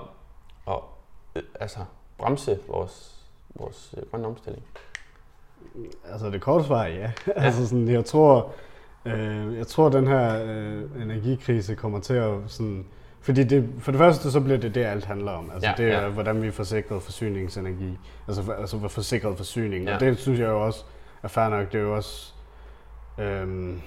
at 0.69 0.75
øh, 1.37 1.43
altså, 1.61 1.79
bremse 2.19 2.59
vores, 2.69 3.15
vores 3.55 3.95
øh, 3.97 4.03
grønne 4.11 4.27
omstilling? 4.27 4.63
Altså 6.13 6.31
det 6.31 6.41
korte 6.41 6.65
svar 6.65 6.83
er 6.83 6.89
ja. 6.89 7.11
ja. 7.27 7.33
altså 7.47 7.69
sådan, 7.69 7.89
jeg 7.89 8.05
tror, 8.05 8.53
øh, 9.05 9.57
jeg 9.59 9.67
tror 9.67 9.89
den 9.89 10.07
her 10.07 10.45
øh, 10.45 11.03
energikrise 11.03 11.75
kommer 11.75 12.01
til 12.01 12.15
at 12.15 12.35
sådan, 12.47 12.87
fordi 13.21 13.45
det, 13.45 13.69
for 13.79 13.93
det 13.93 13.99
første 13.99 14.31
så 14.31 14.41
bliver 14.41 14.59
det 14.59 14.75
det, 14.75 14.85
alt 14.85 15.05
handler 15.05 15.33
om. 15.33 15.51
Altså 15.55 15.69
ja, 15.69 15.75
det 15.77 15.93
er, 15.93 16.03
ja. 16.03 16.09
hvordan 16.09 16.43
vi 16.43 16.51
får 16.51 16.65
sikret 16.65 17.03
forsyningsenergi. 17.03 17.99
Altså, 18.29 18.43
for, 18.43 18.53
altså 18.53 18.89
for 18.89 19.01
sikret 19.01 19.37
forsyning. 19.37 19.85
Ja. 19.85 19.95
Og 19.95 20.01
det 20.01 20.19
synes 20.19 20.41
jeg 20.41 20.49
jo 20.49 20.65
også 20.67 20.85
er 21.23 21.29
fair 21.29 21.49
nok. 21.49 21.73
Det 21.73 21.79
er 21.79 21.83
jo 21.83 21.97
også... 21.97 22.33
Øhm, 23.19 23.81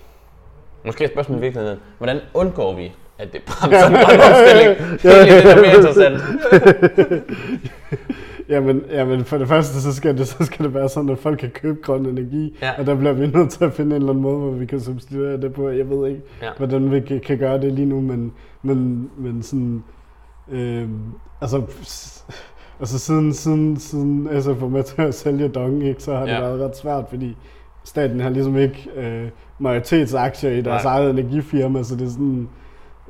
Måske 0.86 1.04
et 1.04 1.12
spørgsmål 1.12 1.38
i 1.38 1.42
virkeligheden. 1.42 1.80
Hvordan 1.98 2.20
undgår 2.34 2.76
vi, 2.76 2.92
at 3.18 3.34
det 3.34 3.42
bremser 3.44 3.88
en 3.88 3.94
grøn 3.94 4.20
omstilling? 4.20 5.02
det 5.02 5.12
er 5.20 5.46
lidt 5.46 5.62
mere 5.62 5.76
interessant. 5.76 6.22
Jamen, 8.50 8.82
jamen, 8.92 9.26
for 9.26 9.38
det 9.38 9.48
første, 9.48 9.82
så 9.82 9.96
skal, 9.96 10.18
det, 10.18 10.28
så 10.38 10.46
skal 10.46 10.66
det 10.66 10.74
være 10.74 10.90
sådan, 10.90 11.10
at 11.10 11.18
folk 11.18 11.40
kan 11.40 11.50
købe 11.50 11.80
grøn 11.82 12.06
energi. 12.06 12.58
Ja. 12.62 12.72
Og 12.80 12.86
der 12.86 12.96
bliver 12.96 13.14
vi 13.14 13.28
nødt 13.28 13.50
til 13.50 13.66
at 13.66 13.74
finde 13.74 13.96
en 13.96 14.02
eller 14.02 14.10
anden 14.10 14.24
måde, 14.24 14.38
hvor 14.38 14.52
vi 14.52 14.66
kan 14.66 14.80
substituere 14.80 15.42
det 15.42 15.54
på. 15.54 15.70
Jeg 15.70 15.90
ved 15.90 16.08
ikke, 16.08 16.22
ja. 16.42 16.50
hvordan 16.58 16.92
vi 16.92 17.00
kan, 17.00 17.20
kan 17.20 17.38
gøre 17.38 17.62
det 17.62 17.74
lige 17.74 17.86
nu, 17.86 18.02
men, 18.02 18.34
men, 18.62 19.10
men 19.18 19.44
sådan... 19.44 19.84
Øh, 20.52 20.90
altså, 21.42 21.62
altså 22.80 23.00
siden, 23.00 23.34
siden, 23.34 23.78
siden 23.80 24.30
SF 24.42 24.62
var 24.62 24.68
med 24.68 24.84
til 24.84 25.02
at 25.02 25.14
sælge 25.14 25.48
Dong, 25.48 25.84
ikke, 25.84 26.04
så 26.04 26.16
har 26.16 26.26
det 26.26 26.32
ja. 26.32 26.40
været 26.40 26.62
ret 26.62 26.78
svært, 26.78 27.06
fordi 27.10 27.38
staten 27.84 28.20
har 28.20 28.30
ligesom 28.30 28.58
ikke 28.58 28.90
øh, 28.96 29.28
majoritetsaktier 29.60 30.52
i 30.52 30.62
deres 30.62 30.84
Nej. 30.84 30.94
eget 30.94 31.10
energifirma, 31.10 31.84
så 31.84 31.96
det 31.96 32.06
er 32.06 32.10
sådan 32.10 32.50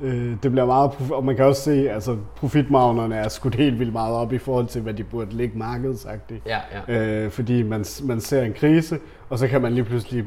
Øh, 0.01 0.35
det 0.43 0.51
bliver 0.51 0.65
meget, 0.65 0.91
og 1.11 1.25
man 1.25 1.35
kan 1.35 1.45
også 1.45 1.61
se, 1.61 1.89
altså, 1.89 2.17
profitmargnerne 2.35 3.15
er 3.15 3.27
skudt 3.27 3.55
helt 3.55 3.79
vildt 3.79 3.93
meget 3.93 4.15
op 4.15 4.33
i 4.33 4.37
forhold 4.37 4.67
til, 4.67 4.81
hvad 4.81 4.93
de 4.93 5.03
burde 5.03 5.37
ligge 5.37 5.57
markedsagtigt. 5.57 6.45
Ja, 6.45 6.59
ja. 6.87 7.23
Øh, 7.23 7.31
fordi 7.31 7.63
man, 7.63 7.85
man 8.03 8.21
ser 8.21 8.41
en 8.41 8.53
krise, 8.53 8.99
og 9.29 9.39
så 9.39 9.47
kan 9.47 9.61
man 9.61 9.73
lige 9.73 9.83
pludselig 9.83 10.25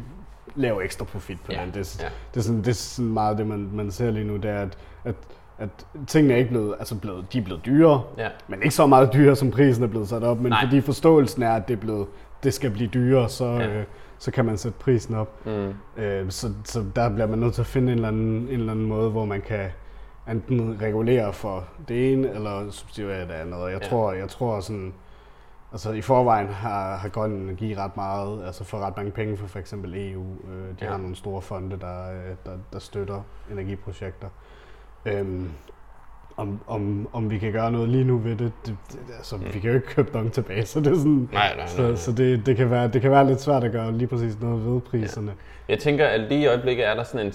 lave 0.54 0.84
ekstra 0.84 1.04
profit 1.04 1.38
på 1.44 1.52
ja, 1.52 1.60
den. 1.60 1.74
Det, 1.74 2.00
ja. 2.02 2.08
det, 2.34 2.40
er 2.40 2.44
sådan, 2.44 2.60
det 2.60 2.68
er 2.68 2.72
sådan 2.72 3.12
meget 3.12 3.38
det, 3.38 3.46
man, 3.46 3.70
man 3.72 3.90
ser 3.90 4.10
lige 4.10 4.24
nu, 4.24 4.36
det 4.36 4.50
er, 4.50 4.60
at, 4.60 4.78
at, 5.04 5.14
at 5.58 5.68
tingene 6.06 6.34
er 6.34 6.38
ikke 6.38 6.50
blevet, 6.50 6.74
altså 6.78 6.94
blevet, 6.94 7.32
de 7.32 7.38
er 7.38 7.42
blevet 7.42 7.66
dyrere, 7.66 8.02
ja. 8.18 8.28
men 8.48 8.62
ikke 8.62 8.74
så 8.74 8.86
meget 8.86 9.12
dyrere, 9.12 9.36
som 9.36 9.50
prisen 9.50 9.84
er 9.84 9.88
blevet 9.88 10.08
sat 10.08 10.22
op, 10.22 10.40
men 10.40 10.50
Nej. 10.50 10.64
fordi 10.64 10.80
forståelsen 10.80 11.42
er, 11.42 11.52
at 11.52 11.68
det, 11.68 11.74
er 11.74 11.80
blevet, 11.80 12.06
det 12.42 12.54
skal 12.54 12.70
blive 12.70 12.88
dyrere, 12.88 13.28
så, 13.28 13.44
ja. 13.44 13.68
øh, 13.68 13.84
så 14.18 14.30
kan 14.30 14.44
man 14.44 14.58
sætte 14.58 14.78
prisen 14.78 15.14
op. 15.14 15.46
Mm. 15.46 15.74
Øh, 15.96 16.30
så, 16.30 16.52
så 16.64 16.84
der 16.96 17.08
bliver 17.08 17.26
man 17.26 17.38
nødt 17.38 17.54
til 17.54 17.60
at 17.60 17.66
finde 17.66 17.92
en 17.92 17.98
eller, 17.98 18.08
anden, 18.08 18.42
en 18.42 18.48
eller 18.48 18.72
anden 18.72 18.86
måde, 18.86 19.10
hvor 19.10 19.24
man 19.24 19.40
kan 19.40 19.70
enten 20.28 20.80
regulere 20.82 21.32
for 21.32 21.64
det 21.88 22.12
ene, 22.12 22.34
eller 22.34 22.70
substituere 22.70 23.20
det 23.20 23.32
andet. 23.32 23.54
Og 23.54 23.72
jeg 23.72 23.82
ja. 23.82 23.88
tror, 23.88 24.12
jeg 24.12 24.28
tror 24.28 24.60
sådan, 24.60 24.94
altså 25.72 25.92
i 25.92 26.00
forvejen 26.00 26.48
har, 26.48 26.96
har 26.96 27.08
grøn 27.08 27.30
energi 27.30 27.74
ret 27.76 27.96
meget, 27.96 28.46
altså 28.46 28.64
for 28.64 28.78
ret 28.78 28.96
mange 28.96 29.12
penge 29.12 29.36
for 29.36 29.46
for 29.46 29.58
eksempel 29.58 30.12
EU. 30.12 30.26
Øh, 30.50 30.68
de 30.68 30.84
ja. 30.84 30.90
har 30.90 30.96
nogle 30.96 31.16
store 31.16 31.42
fonde, 31.42 31.78
der, 31.80 32.12
øh, 32.12 32.36
der, 32.46 32.58
der 32.72 32.78
støtter 32.78 33.22
energiprojekter. 33.50 34.28
Øhm, 35.06 35.50
om, 36.36 36.60
om, 36.66 37.08
om 37.12 37.30
vi 37.30 37.38
kan 37.38 37.52
gøre 37.52 37.72
noget 37.72 37.88
lige 37.88 38.04
nu 38.04 38.18
ved 38.18 38.30
det, 38.36 38.52
det, 38.66 38.76
det 38.92 38.98
altså, 39.16 39.36
mm. 39.36 39.54
vi 39.54 39.58
kan 39.58 39.70
jo 39.70 39.76
ikke 39.76 39.86
købe 39.86 40.18
dem 40.18 40.30
tilbage, 40.30 40.66
så 40.66 40.80
det 40.80 40.86
er 40.86 40.96
sådan, 40.96 41.10
nej, 41.12 41.28
nej, 41.32 41.48
nej, 41.48 41.56
nej. 41.56 41.66
så, 41.66 41.96
så 41.96 42.12
det, 42.12 42.46
det, 42.46 42.56
kan 42.56 42.70
være, 42.70 42.88
det 42.88 43.02
kan 43.02 43.10
være 43.10 43.26
lidt 43.26 43.40
svært 43.40 43.64
at 43.64 43.72
gøre 43.72 43.92
lige 43.92 44.08
præcis 44.08 44.40
noget 44.40 44.66
ved 44.66 44.80
priserne. 44.80 45.30
Ja. 45.30 45.72
Jeg 45.72 45.78
tænker, 45.78 46.06
at 46.06 46.20
lige 46.20 46.40
i 46.40 46.46
øjeblikket 46.46 46.86
er 46.86 46.94
der 46.94 47.02
sådan 47.02 47.26
en, 47.26 47.32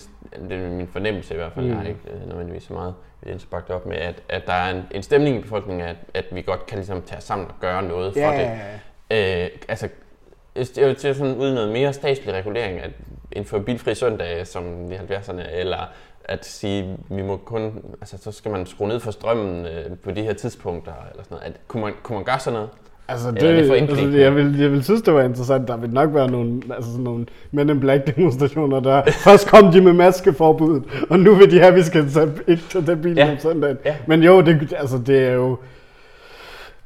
det 0.50 0.58
er 0.58 0.70
min 0.70 0.88
fornemmelse 0.88 1.34
i 1.34 1.38
hvert 1.38 1.52
fald, 1.54 1.66
mm. 1.66 1.72
jeg 1.72 1.80
har 1.80 1.88
ikke 1.88 2.00
øh, 2.14 2.28
nødvendigvis 2.28 2.64
så 2.64 2.74
meget 2.74 2.94
indsbagt 3.26 3.70
op 3.70 3.86
med, 3.86 3.98
at, 3.98 4.24
at 4.30 4.48
der 4.48 4.54
er 4.54 4.76
en, 4.76 4.84
en 4.92 5.04
stemning 5.04 5.38
i 5.38 5.42
befolkningen, 5.42 5.88
at, 5.88 5.96
at 6.14 6.26
vi 6.32 6.42
godt 6.42 6.66
kan 6.66 6.78
ligesom 6.78 7.02
tage 7.02 7.22
sammen 7.22 7.48
og 7.48 7.54
gøre 7.62 7.84
noget 7.84 8.14
for 8.14 8.20
ja, 8.20 8.32
det. 8.32 8.60
Ja, 9.12 9.40
ja. 9.40 9.44
Øh, 9.46 9.50
altså, 9.68 9.90
jeg 10.56 10.88
vil 10.88 10.96
til 10.96 11.16
sådan 11.16 11.36
uden 11.36 11.54
noget 11.54 11.72
mere 11.72 11.94
statslig 11.94 12.34
regulering, 12.34 12.80
at 12.80 12.92
indføre 13.32 13.64
bilfri 13.64 13.96
søndag 13.96 14.48
som 14.48 14.92
i 14.92 14.96
70'erne, 14.96 15.50
eller 15.52 15.78
at 16.28 16.46
sige, 16.46 16.98
vi 17.10 17.22
må 17.22 17.38
kun, 17.38 17.72
altså 18.02 18.18
så 18.22 18.32
skal 18.32 18.52
man 18.52 18.66
skrue 18.66 18.88
ned 18.88 19.00
for 19.00 19.12
strømmen 19.12 19.66
øh, 19.66 19.98
på 20.04 20.12
de 20.12 20.22
her 20.22 20.34
tidspunkter, 20.34 20.92
eller 21.12 21.24
sådan 21.24 21.38
noget. 21.38 21.44
At, 21.46 21.60
kunne, 21.68 21.84
man, 21.84 21.94
kunne 22.04 22.16
man 22.16 22.26
gøre 22.26 22.40
sådan 22.40 22.54
noget? 22.54 22.70
Altså, 23.10 23.32
det, 23.32 23.42
det 23.42 23.48
altså 23.48 24.18
jeg, 24.18 24.36
vil, 24.36 24.60
jeg 24.60 24.72
vil 24.72 24.84
synes, 24.84 25.02
det 25.02 25.14
var 25.14 25.22
interessant. 25.22 25.68
Der 25.68 25.78
vil 25.78 25.90
nok 25.90 26.14
være 26.14 26.32
nogle, 26.32 26.62
altså 26.70 26.92
sådan 26.92 27.04
nogle 27.04 27.26
Men 27.52 27.70
in 27.70 27.80
Black 27.80 28.16
demonstrationer, 28.16 28.80
der 28.80 29.04
først 29.26 29.48
kom 29.48 29.72
de 29.72 29.82
med 29.82 29.94
maskeforbuddet, 29.94 30.84
og 31.10 31.20
nu 31.20 31.36
vil 31.36 31.52
de 31.52 31.60
have, 31.60 31.68
at 31.68 31.76
vi 31.76 31.82
skal 31.82 32.10
tage, 32.12 32.32
ikke 32.48 32.64
tage 32.70 32.86
den 32.86 33.02
bil 33.02 33.16
ja. 33.16 33.32
om 33.32 33.40
søndagen. 33.40 33.78
Ja. 33.86 33.96
Men 34.08 34.24
jo, 34.24 34.42
det, 34.42 34.74
altså, 34.78 34.98
det 34.98 35.28
er 35.28 35.34
jo... 35.34 35.58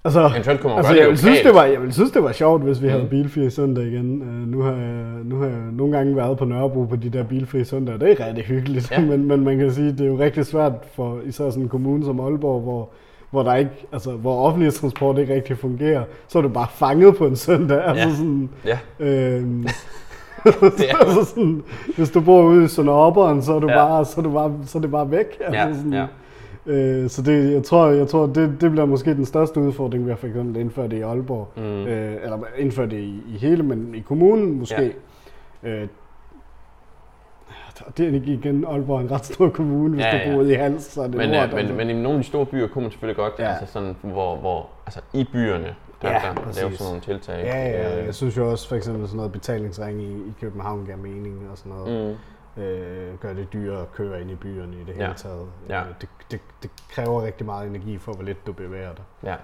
Altså, 0.05 0.29
kunne 0.61 0.69
man 0.69 0.77
altså, 0.77 0.95
jeg, 0.95 1.07
vil 1.07 1.17
synes, 1.17 1.41
det 1.41 1.53
var, 1.53 1.63
jeg 1.63 1.81
vil 1.81 1.93
synes, 1.93 2.11
det 2.11 2.23
var 2.23 2.31
sjovt, 2.31 2.63
hvis 2.63 2.81
vi 2.81 2.87
mm. 2.87 2.91
havde 2.91 3.05
bilfri 3.05 3.49
søndag 3.49 3.83
igen. 3.83 4.21
Uh, 4.21 4.51
nu, 4.51 4.61
har 4.61 4.71
jeg, 4.71 5.05
nu 5.23 5.39
har 5.39 5.45
jeg 5.45 5.57
nogle 5.71 5.97
gange 5.97 6.15
været 6.15 6.37
på 6.37 6.45
Nørrebro 6.45 6.85
på 6.85 6.95
de 6.95 7.09
der 7.09 7.23
bilfri 7.23 7.63
søndage, 7.63 7.99
det 7.99 8.11
er 8.11 8.27
rigtig 8.27 8.43
hyggeligt. 8.43 8.91
Ja. 8.91 9.01
men, 9.09 9.27
men 9.27 9.43
man 9.43 9.57
kan 9.57 9.71
sige, 9.71 9.91
det 9.91 10.01
er 10.01 10.05
jo 10.05 10.19
rigtig 10.19 10.45
svært 10.45 10.73
for 10.95 11.19
især 11.25 11.49
sådan 11.49 11.63
en 11.63 11.69
kommune 11.69 12.05
som 12.05 12.19
Aalborg, 12.19 12.61
hvor, 12.61 12.89
hvor, 13.29 13.43
der 13.43 13.55
ikke, 13.55 13.71
altså, 13.93 14.11
hvor 14.11 14.45
offentlig 14.45 14.73
transport 14.73 15.17
ikke 15.17 15.33
rigtig 15.33 15.57
fungerer, 15.57 16.03
så 16.27 16.37
er 16.37 16.41
du 16.41 16.49
bare 16.49 16.67
fanget 16.75 17.15
på 17.17 17.25
en 17.25 17.35
søndag. 17.35 17.83
Altså 17.85 18.07
ja. 18.07 18.15
sådan, 18.15 18.49
ja. 18.65 18.77
Øhm, 18.99 19.67
det 20.77 20.89
er 20.89 20.97
altså 20.97 21.23
sådan, 21.25 21.63
hvis 21.97 22.09
du 22.09 22.21
bor 22.21 22.43
ude 22.43 22.65
i 22.65 22.67
Sønderåberen, 22.67 23.41
så 23.41 23.53
er 23.53 23.59
du 23.59 23.69
ja. 23.69 23.75
bare, 23.75 24.05
så 24.05 24.13
er 24.17 24.23
du 24.23 24.31
bare, 24.31 24.53
så 24.65 24.77
er 24.77 24.81
det 24.81 24.91
bare 24.91 25.11
væk. 25.11 25.37
Altså 25.39 25.67
ja. 25.67 25.73
sådan, 25.73 25.93
ja. 25.93 26.05
Øh, 26.65 27.09
så 27.09 27.21
det, 27.21 27.53
jeg 27.53 27.63
tror, 27.63 27.87
jeg 27.87 28.07
tror 28.07 28.25
det, 28.25 28.61
det 28.61 28.71
bliver 28.71 28.85
måske 28.85 29.13
den 29.13 29.25
største 29.25 29.59
udfordring, 29.59 30.05
vi 30.05 30.09
har 30.09 30.17
for 30.17 30.27
eksempel 30.27 30.61
indført 30.61 30.91
det 30.91 30.97
i 30.97 31.01
Aalborg. 31.01 31.47
Mm. 31.55 31.63
Øh, 31.63 32.23
eller 32.23 32.37
indført 32.57 32.91
det 32.91 32.99
i, 32.99 33.23
i 33.27 33.37
hele, 33.37 33.63
men 33.63 33.95
i 33.95 33.99
kommunen 33.99 34.59
måske. 34.59 34.93
Ja. 35.63 35.69
Øh, 35.69 35.87
det 37.97 38.07
er 38.07 38.13
ikke 38.13 38.33
igen 38.33 38.65
Aalborg 38.65 38.97
er 38.97 39.01
en 39.01 39.11
ret 39.11 39.25
stor 39.25 39.49
kommune, 39.49 39.93
hvis 39.93 40.05
ja, 40.05 40.17
ja. 40.17 40.31
du 40.31 40.37
bor 40.37 40.43
i 40.43 40.53
Hals, 40.53 40.83
så 40.83 41.01
er 41.01 41.07
det 41.07 41.15
men, 41.15 41.29
lort, 41.29 41.35
ja, 41.35 41.47
men, 41.47 41.57
altså. 41.57 41.73
men 41.73 41.89
i 41.89 41.93
nogle 41.93 42.17
af 42.17 42.23
de 42.23 42.27
store 42.27 42.45
byer 42.45 42.67
kunne 42.67 42.81
man 42.81 42.91
selvfølgelig 42.91 43.15
godt, 43.15 43.33
ja. 43.39 43.49
altså 43.49 43.73
sådan, 43.73 43.95
hvor, 44.01 44.35
hvor 44.35 44.69
altså 44.85 44.99
i 45.13 45.27
byerne, 45.33 45.75
der, 46.01 46.09
ja, 46.09 46.13
der, 46.13 46.33
der 46.33 46.41
lave 46.41 46.53
sådan 46.53 46.77
nogle 46.79 47.01
tiltag. 47.01 47.45
Ja, 47.45 47.69
ja, 47.69 47.99
øh. 47.99 48.05
jeg 48.05 48.15
synes 48.15 48.37
jo 48.37 48.51
også 48.51 48.67
for 48.67 48.75
eksempel 48.75 49.07
sådan 49.07 49.17
noget 49.17 49.31
betalingsring 49.31 50.01
i, 50.01 50.11
i 50.11 50.33
København 50.41 50.85
giver 50.85 50.97
mening 50.97 51.47
og 51.51 51.57
sådan 51.57 51.71
noget. 51.71 52.09
Mm 52.09 52.17
øh, 52.57 53.17
gør 53.19 53.33
det 53.33 53.53
dyrere 53.53 53.81
at 53.81 53.91
køre 53.91 54.21
ind 54.21 54.31
i 54.31 54.35
byerne 54.35 54.75
i 54.75 54.83
det 54.83 54.93
hele 54.93 55.07
ja. 55.07 55.13
taget. 55.13 55.47
Ja. 55.69 55.81
Øh, 55.81 55.87
det, 56.01 56.09
det, 56.31 56.39
det 56.63 56.71
kræver 56.89 57.25
rigtig 57.25 57.45
meget 57.45 57.67
energi 57.67 57.97
for, 57.97 58.13
hvor 58.13 58.23
lidt 58.23 58.47
du 58.47 58.53
bevæger 58.53 58.93
dig. 58.93 59.03
Ja. 59.23 59.35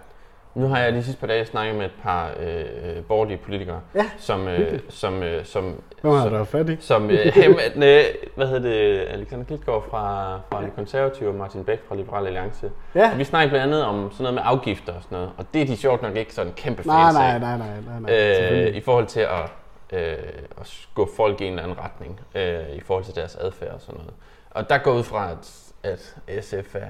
Nu 0.58 0.68
har 0.68 0.80
jeg 0.80 0.94
de 0.94 1.04
sidste 1.04 1.20
par 1.20 1.28
dage 1.28 1.46
snakket 1.46 1.76
med 1.76 1.86
et 1.86 1.92
par 2.04 2.30
øh, 2.40 3.04
borgerlige 3.08 3.38
politikere, 3.38 3.82
ja, 3.96 4.06
som, 4.18 4.48
øh, 4.48 4.80
som, 4.90 5.24
øh, 5.24 5.46
som, 5.46 5.82
Hvem 6.02 6.14
har 6.14 6.30
du 6.30 6.44
fat 6.44 6.70
i? 6.70 6.78
Som, 6.80 7.10
øh, 7.10 7.34
hem, 7.44 7.52
øh, 7.52 8.04
hvad 8.36 8.48
hedder 8.48 8.60
det, 8.60 9.00
Alexander 9.00 9.46
Klitgaard 9.46 9.90
fra, 9.90 10.36
fra 10.52 10.60
ja. 10.62 10.66
De 10.66 10.72
Konservative 10.76 11.30
og 11.30 11.36
Martin 11.36 11.64
Bæk 11.64 11.80
fra 11.88 11.96
Liberal 11.96 12.26
Alliance. 12.28 12.72
Ja. 12.96 13.12
Og 13.12 13.18
vi 13.18 13.24
snakkede 13.24 13.50
blandt 13.50 13.66
andet 13.66 13.86
om 13.86 14.12
sådan 14.12 14.24
noget 14.24 14.34
med 14.34 14.42
afgifter 14.46 14.94
og 14.94 15.04
sådan 15.04 15.16
noget, 15.16 15.32
og 15.38 15.46
det 15.54 15.62
er 15.62 15.66
de 15.66 15.78
sjovt 15.78 16.02
nok 16.02 16.16
ikke 16.16 16.34
sådan 16.34 16.54
kæmpe 16.56 16.84
fans 16.84 17.16
nej, 17.16 17.40
nej, 17.40 17.40
nej, 17.40 17.58
nej, 17.58 18.00
nej, 18.00 18.00
nej, 18.00 18.68
øh, 18.68 18.76
I 18.76 18.82
forhold 18.82 19.06
til 19.06 19.20
at 19.20 19.52
øh, 19.94 20.18
at 20.62 20.68
skubbe 20.68 21.14
folk 21.16 21.42
i 21.42 21.44
en 21.44 21.50
eller 21.50 21.64
anden 21.64 21.78
retning 21.80 22.20
øh, 22.36 22.76
i 22.76 22.82
forhold 22.82 23.06
til 23.06 23.16
deres 23.16 23.36
adfærd 23.36 23.74
og 23.74 23.82
sådan 23.82 23.98
noget. 23.98 24.14
Og 24.50 24.70
der 24.70 24.78
går 24.78 24.94
ud 24.94 25.04
fra, 25.04 25.32
at, 25.32 25.74
at 25.84 26.44
SF 26.44 26.76
er, 26.76 26.88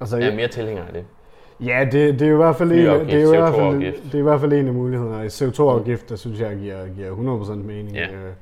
altså, 0.00 0.16
er 0.16 0.34
mere 0.34 0.48
tilhænger 0.48 0.84
af 0.84 0.92
det. 0.92 1.04
Ja, 1.60 1.88
det, 1.92 2.18
det 2.18 2.22
er 2.22 2.28
jo 2.28 2.34
i 2.34 2.36
hvert 2.36 2.56
fald 2.56 2.72
en, 2.72 2.78
det 2.78 3.14
er 3.14 3.22
jo 3.22 3.32
i 3.32 3.36
hvert 3.36 3.54
fald, 3.54 3.80
det 3.80 4.14
er 4.14 4.18
i 4.18 4.22
hvert 4.22 4.40
fald 4.40 4.52
en 4.52 4.68
af 4.68 4.74
mulighederne. 4.74 5.26
CO2-afgift, 5.26 6.08
der 6.08 6.16
synes 6.16 6.40
jeg 6.40 6.56
giver, 6.56 6.86
giver 6.88 7.46
100% 7.46 7.52
mening. 7.54 7.96
Ja. 7.96 8.08
Øh, 8.10 8.32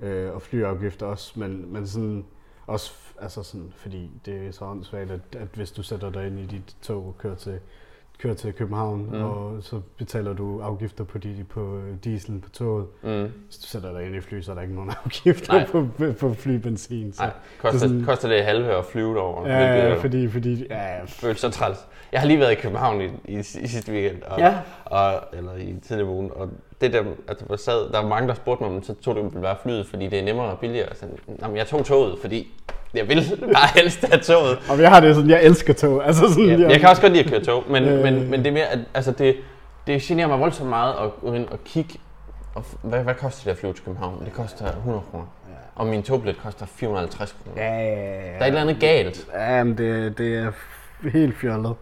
øh, 0.00 0.34
og 0.34 0.42
flyafgift 0.42 1.02
også, 1.02 1.40
men, 1.40 1.72
men 1.72 1.86
sådan 1.86 2.24
også 2.66 2.92
altså 3.20 3.42
sådan, 3.42 3.72
fordi 3.76 4.10
det 4.26 4.46
er 4.46 4.52
så 4.52 4.64
åndssvagt, 4.64 5.10
at, 5.10 5.20
at 5.36 5.48
hvis 5.54 5.70
du 5.70 5.82
sætter 5.82 6.10
dig 6.10 6.26
ind 6.26 6.38
i 6.38 6.46
dit 6.46 6.76
tog 6.82 7.06
og 7.06 7.14
kører 7.18 7.34
til 7.34 7.58
kører 8.18 8.34
til 8.34 8.52
København, 8.52 9.08
mm. 9.12 9.22
og 9.22 9.62
så 9.62 9.80
betaler 9.98 10.32
du 10.32 10.60
afgifter 10.60 11.04
på, 11.04 11.18
de, 11.18 11.44
på 11.48 11.80
diesel 12.04 12.40
på 12.40 12.50
toget. 12.50 12.86
Mm. 13.02 13.32
Hvis 13.44 13.56
du 13.56 13.66
sætter 13.66 13.92
dig 13.92 14.06
ind 14.06 14.16
i 14.16 14.20
fly, 14.20 14.40
så 14.40 14.50
er 14.50 14.54
der 14.54 14.62
ikke 14.62 14.74
nogen 14.74 14.90
afgifter 15.04 15.66
på, 15.66 15.88
på 16.20 16.34
flybenzin. 16.34 17.12
Så, 17.12 17.22
Nej, 17.22 17.32
koster, 17.58 17.78
så 17.78 17.88
sådan, 17.88 18.04
koster 18.04 18.28
det 18.28 18.44
halve 18.44 18.78
at 18.78 18.84
flyve 18.84 19.14
derover. 19.14 19.48
Ja, 19.48 19.88
ja, 19.88 19.94
fordi, 19.94 20.28
fordi 20.28 20.66
ja. 20.70 21.04
Føles 21.06 21.40
så 21.40 21.50
træls. 21.50 21.86
Jeg 22.12 22.20
har 22.20 22.26
lige 22.26 22.40
været 22.40 22.52
i 22.52 22.54
København 22.54 23.00
i, 23.00 23.04
i, 23.04 23.38
i 23.38 23.42
sidste 23.42 23.92
weekend, 23.92 24.22
og, 24.22 24.38
ja. 24.38 24.58
og, 24.84 25.20
eller 25.32 25.56
i 25.56 25.74
tidligere 25.82 26.10
ugen, 26.10 26.30
og 26.34 26.50
det 26.80 26.92
der, 26.92 27.04
altså, 27.28 27.44
der, 27.48 27.56
sad, 27.56 27.92
der 27.92 28.00
var 28.00 28.08
mange, 28.08 28.28
der 28.28 28.34
spurgte 28.34 28.64
mig, 28.64 28.76
om 28.76 28.82
så 28.82 28.94
tog 28.94 29.14
det 29.14 29.24
ville 29.24 29.42
være 29.42 29.56
flyet, 29.62 29.86
fordi 29.86 30.08
det 30.08 30.18
er 30.18 30.22
nemmere 30.22 30.46
og 30.46 30.58
billigere. 30.58 30.94
Så, 30.94 31.06
jamen, 31.42 31.56
jeg 31.56 31.66
tog 31.66 31.84
toget, 31.84 32.18
fordi 32.20 32.52
jeg 32.94 33.08
vil 33.08 33.24
bare 33.40 33.80
helst 33.80 34.04
have 34.12 34.20
toget. 34.20 34.58
Og 34.70 34.80
jeg 34.80 34.90
har 34.90 35.00
det 35.00 35.14
sådan, 35.14 35.30
jeg 35.30 35.42
elsker 35.42 35.72
tog. 35.72 36.02
Altså 36.06 36.28
sådan, 36.28 36.44
ja, 36.44 36.60
jeg, 36.60 36.70
jeg 36.70 36.80
kan 36.80 36.88
også 36.88 37.02
godt 37.02 37.12
lide 37.12 37.24
at 37.24 37.30
køre 37.30 37.40
tog, 37.44 37.64
men, 37.70 37.84
øh, 37.84 38.02
men, 38.02 38.30
men 38.30 38.40
det 38.40 38.46
er 38.46 38.52
mere, 38.52 38.66
at, 38.66 38.78
altså 38.94 39.12
det, 39.12 39.36
det 39.86 40.02
generer 40.02 40.28
mig 40.28 40.40
voldsomt 40.40 40.70
meget 40.70 40.94
at 41.24 41.34
ind 41.34 41.48
og 41.48 41.64
kigge, 41.64 41.98
og 42.54 42.64
hvad, 42.82 43.02
hvad 43.02 43.14
koster 43.14 43.44
det 43.44 43.50
at 43.50 43.56
flyve 43.58 43.72
til 43.72 43.84
København? 43.84 44.24
Det 44.24 44.32
koster 44.32 44.66
100 44.66 45.02
kroner. 45.10 45.26
Og 45.76 45.86
min 45.86 46.02
togbillet 46.02 46.42
koster 46.42 46.66
450 46.66 47.36
kroner. 47.44 47.62
Ja, 47.62 47.78
ja, 47.78 47.88
ja. 47.88 47.94
Der 47.94 48.38
er 48.38 48.40
et 48.40 48.46
eller 48.46 48.60
andet 48.60 48.80
galt. 48.80 49.26
Ja, 49.34 49.64
men 49.64 49.78
det, 49.78 50.18
det 50.18 50.34
er 50.34 50.52
helt 51.10 51.36
fjollet. 51.36 51.74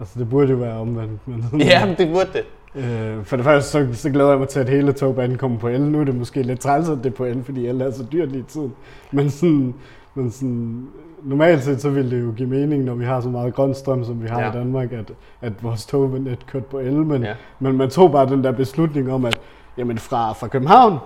Altså, 0.00 0.18
det 0.18 0.30
burde 0.30 0.50
jo 0.50 0.56
være 0.56 0.74
omvendt. 0.74 1.28
Men 1.28 1.44
Ja, 1.60 1.86
men 1.86 1.94
det 1.98 2.08
burde 2.12 2.28
det. 2.32 2.44
Øh, 2.74 3.24
for 3.24 3.36
det 3.36 3.44
første, 3.44 3.70
så, 3.70 3.88
så 3.92 4.10
glæder 4.10 4.30
jeg 4.30 4.38
mig 4.38 4.48
til, 4.48 4.60
at 4.60 4.68
hele 4.68 4.92
togbanen 4.92 5.38
kommer 5.38 5.58
på 5.58 5.68
el. 5.68 5.80
Nu 5.80 6.00
er 6.00 6.04
det 6.04 6.14
måske 6.14 6.42
lidt 6.42 6.60
træls, 6.60 6.88
at 6.88 6.98
det 6.98 7.06
er 7.06 7.16
på 7.16 7.24
el, 7.24 7.44
fordi 7.44 7.66
el 7.66 7.80
er 7.80 7.90
så 7.90 8.04
dyrt 8.12 8.28
lige 8.32 8.40
i 8.40 8.44
tiden. 8.48 8.74
Men 9.10 9.30
sådan, 9.30 9.74
men 10.18 10.30
sådan, 10.30 10.86
normalt 11.24 11.62
set, 11.62 11.80
så 11.80 11.90
ville 11.90 12.10
det 12.16 12.22
jo 12.24 12.32
give 12.36 12.48
mening, 12.48 12.84
når 12.84 12.94
vi 12.94 13.04
har 13.04 13.20
så 13.20 13.28
meget 13.28 13.54
grøn 13.54 13.74
strøm, 13.74 14.04
som 14.04 14.22
vi 14.22 14.28
har 14.28 14.40
Ja. 14.40 14.50
i 14.50 14.52
Danmark, 14.52 14.92
at, 14.92 15.12
at 15.40 15.52
vores 15.62 15.86
tognet 15.86 16.46
kørte 16.46 16.66
på 16.70 16.78
el. 16.78 16.92
Men, 16.92 17.22
Ja. 17.22 17.28
ja. 17.28 17.34
men 17.58 17.76
man 17.76 17.90
tog 17.90 18.12
bare 18.12 18.26
den 18.28 18.44
der 18.44 18.52
beslutning 18.52 19.12
om, 19.12 19.24
at 19.24 19.38
jamen 19.78 19.98
fra, 19.98 20.32
fra 20.32 20.48
København 20.48 20.98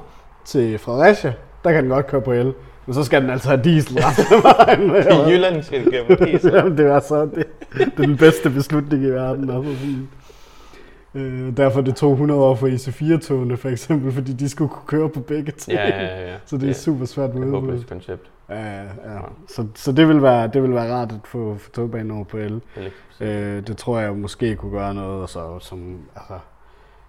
til 0.44 0.78
Fredericia, 0.78 1.32
der 1.64 1.72
kan 1.72 1.82
den 1.82 1.90
godt 1.90 2.06
køre 2.06 2.20
på 2.20 2.32
el. 2.32 2.52
Men 2.86 2.94
så 2.94 3.04
skal 3.04 3.22
den 3.22 3.30
altså 3.30 3.48
have 3.48 3.62
diesel 3.64 3.98
resten 3.98 4.26
af 4.36 4.42
vejen. 4.42 4.90
I 5.28 5.32
Jylland 5.32 5.62
skal 5.62 5.84
det 5.84 5.92
køre 5.92 6.16
på 6.18 6.24
diesel. 6.24 6.52
Jamen, 6.56 6.78
det 6.78 6.88
var 6.88 7.00
så 7.00 7.24
det, 7.24 7.44
det 7.74 7.82
er 7.98 8.06
den 8.06 8.16
bedste 8.16 8.50
beslutning 8.50 9.02
i 9.04 9.08
verden. 9.10 9.50
Altså 9.50 9.74
sådan. 9.80 10.08
Øh, 11.14 11.56
derfor 11.56 11.80
det 11.80 11.96
tog 11.96 12.12
100 12.12 12.40
år 12.40 12.54
for 12.54 12.66
IC4-togene 12.68 13.56
for 13.56 13.68
eksempel, 13.68 14.12
fordi 14.12 14.32
de 14.32 14.48
skulle 14.48 14.68
kunne 14.68 14.86
køre 14.86 15.08
på 15.08 15.20
begge 15.20 15.52
ting. 15.52 15.76
Ja, 15.78 15.88
ja, 15.88 16.04
ja. 16.04 16.30
ja. 16.30 16.36
Så 16.46 16.56
det 16.56 16.68
er 16.70 16.74
super 16.74 17.04
svært 17.04 17.34
med 17.34 17.42
et 17.42 17.46
udbud. 17.46 17.60
håbløst 17.60 17.88
koncept. 17.88 18.30
Ja, 18.48 18.82
ja. 18.82 19.20
Så, 19.48 19.66
så 19.74 19.92
det, 19.92 20.08
vil 20.08 20.22
være, 20.22 20.48
det 20.48 20.62
vil 20.62 20.74
være 20.74 20.94
rart 20.94 21.12
at 21.12 21.20
få, 21.24 21.56
få 21.56 21.70
togbanen 21.70 22.10
over 22.10 22.24
på 22.24 22.36
el. 22.36 22.62
Øh, 23.20 23.66
det 23.66 23.76
tror 23.76 23.98
jeg 24.00 24.16
måske 24.16 24.56
kunne 24.56 24.72
gøre 24.72 24.94
noget, 24.94 25.22
og 25.22 25.28
så 25.28 25.58
som, 25.58 26.00
altså, 26.16 26.38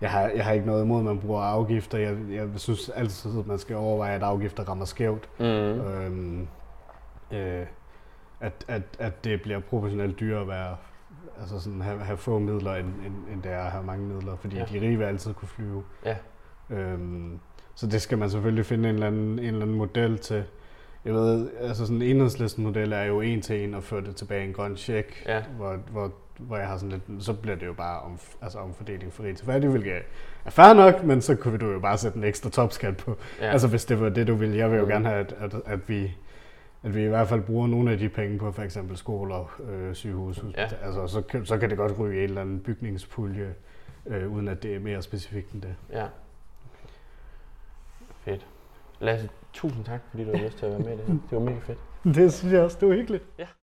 jeg 0.02 0.12
har, 0.12 0.22
jeg 0.22 0.46
har 0.46 0.52
ikke 0.52 0.66
noget 0.66 0.84
imod, 0.84 1.00
at 1.00 1.06
man 1.06 1.20
bruger 1.20 1.42
afgifter. 1.42 1.98
Jeg, 1.98 2.18
jeg 2.32 2.50
synes 2.56 2.90
altid, 2.90 3.40
at 3.40 3.48
man 3.48 3.60
skal 3.60 3.76
overveje, 3.76 4.16
at 4.16 4.24
afgifter 4.24 4.64
rammer 4.64 4.86
skævt. 4.86 5.30
Mm. 5.40 5.46
Øhm, 5.46 6.48
øh, 7.32 7.66
at, 8.40 8.66
at, 8.68 8.82
at 9.00 9.24
det 9.24 9.42
bliver 9.42 9.60
proportionelt 9.60 10.20
dyrere 10.20 10.42
at 10.42 10.48
være, 10.48 10.76
altså 11.40 11.60
sådan 11.60 11.82
have, 11.82 12.00
have 12.00 12.18
få 12.18 12.40
midler, 12.40 12.76
end, 12.76 12.88
end, 12.88 13.34
end 13.34 13.44
det 13.44 13.52
er 13.52 13.60
at 13.60 13.72
have 13.72 13.84
mange 13.84 14.08
midler, 14.08 14.36
fordi 14.36 14.56
ja. 14.56 14.66
de 14.74 14.82
rige 14.82 14.98
vil 14.98 15.06
altid 15.06 15.34
kunne 15.34 15.48
flyve. 15.48 15.84
Ja. 16.06 16.16
Øhm, 16.70 17.40
så 17.76 17.88
det 17.88 18.02
skal 18.02 18.18
man 18.18 18.30
selvfølgelig 18.30 18.66
finde 18.66 18.90
en 18.90 18.96
eller 18.96 19.08
anden, 19.08 19.40
en 19.40 19.40
eller 19.40 19.62
anden 19.62 19.78
model 19.78 20.18
til. 20.20 20.44
Jeg 21.06 21.14
ved, 21.14 21.50
altså 21.60 21.86
sådan 21.86 22.02
en 22.02 22.16
enhedslisten 22.16 22.64
model 22.64 22.94
er 22.94 23.04
jo 23.04 23.22
en 23.22 23.42
til 23.42 23.64
en 23.64 23.74
at 23.74 23.84
føre 23.84 24.02
det 24.02 24.16
tilbage 24.16 24.44
i 24.44 24.48
en 24.48 24.54
grøn 24.54 24.78
check, 24.78 25.24
Ja. 25.26 25.44
hvor, 25.58 25.76
hvor, 25.92 26.12
hvor 26.40 26.58
jeg 26.58 26.68
har 26.68 26.78
sådan 26.78 26.90
lidt, 27.08 27.24
så 27.24 27.34
bliver 27.34 27.56
det 27.56 27.66
jo 27.66 27.74
bare 27.74 28.00
om, 28.02 28.20
altså 28.42 28.60
omfordeling 28.60 29.14
for 29.14 29.24
rig 29.24 29.38
til 29.38 29.46
fattig, 29.46 29.70
hvilket 29.70 29.94
er 30.46 30.50
fair 30.50 30.74
nok, 30.74 31.04
men 31.04 31.22
så 31.22 31.36
kunne 31.36 31.58
du 31.58 31.72
jo 31.72 31.80
bare 31.80 31.98
sætte 31.98 32.18
en 32.18 32.24
ekstra 32.24 32.50
topskat 32.50 32.98
på, 32.98 33.18
Ja. 33.40 33.46
Ja. 33.46 33.52
Altså 33.52 33.68
hvis 33.68 33.86
det 33.86 34.00
var 34.02 34.10
det, 34.10 34.28
du 34.28 34.36
ville. 34.36 34.58
Jeg 34.58 34.72
vil 34.72 34.78
jo 34.78 34.84
Mm. 34.86 34.90
gerne 34.92 35.06
have, 35.10 35.20
at, 35.20 35.34
at, 35.40 35.54
at, 35.66 35.90
vi, 35.90 36.18
at 36.84 36.96
vi 36.96 37.04
i 37.04 37.08
hvert 37.08 37.28
fald 37.28 37.42
bruger 37.42 37.68
nogle 37.68 37.92
af 37.92 37.98
de 37.98 38.10
penge 38.10 38.38
på 38.40 38.52
for 38.52 38.62
eksempel 38.62 38.98
skoler, 38.98 39.56
øh, 39.70 39.94
sygehus. 39.96 40.44
Ja. 40.58 40.68
Altså, 40.84 41.08
så, 41.08 41.22
kan- 41.22 41.46
så 41.46 41.58
kan 41.58 41.70
det 41.70 41.78
godt 41.78 42.00
ryge 42.00 42.16
i 42.16 42.18
en 42.18 42.24
eller 42.30 42.42
anden 42.42 42.60
bygningspulje, 42.60 43.54
øh, 44.06 44.32
uden 44.34 44.48
at 44.48 44.64
det 44.64 44.76
er 44.76 44.80
mere 44.80 45.02
specifikt 45.02 45.52
end 45.52 45.62
det. 45.62 45.76
Ja. 45.92 46.06
Fedt. 48.26 48.46
Lasse, 49.00 49.30
tusind 49.54 49.86
tak, 49.86 50.02
fordi 50.10 50.24
du 50.24 50.32
har 50.38 50.44
lyst 50.44 50.58
til 50.58 50.66
at 50.66 50.72
være 50.72 50.80
med 50.80 50.94
i 50.94 50.98
det 50.98 51.06
her. 51.08 51.14
Det 51.14 51.32
var 51.32 51.40
mega 51.40 51.60
fedt. 51.60 51.80
Det 52.16 52.34
synes 52.34 52.54
jeg 52.54 52.62
også, 52.62 52.78
det 52.80 52.88
var 52.88 52.94
hyggeligt. 52.96 53.24
Ja. 53.40 53.48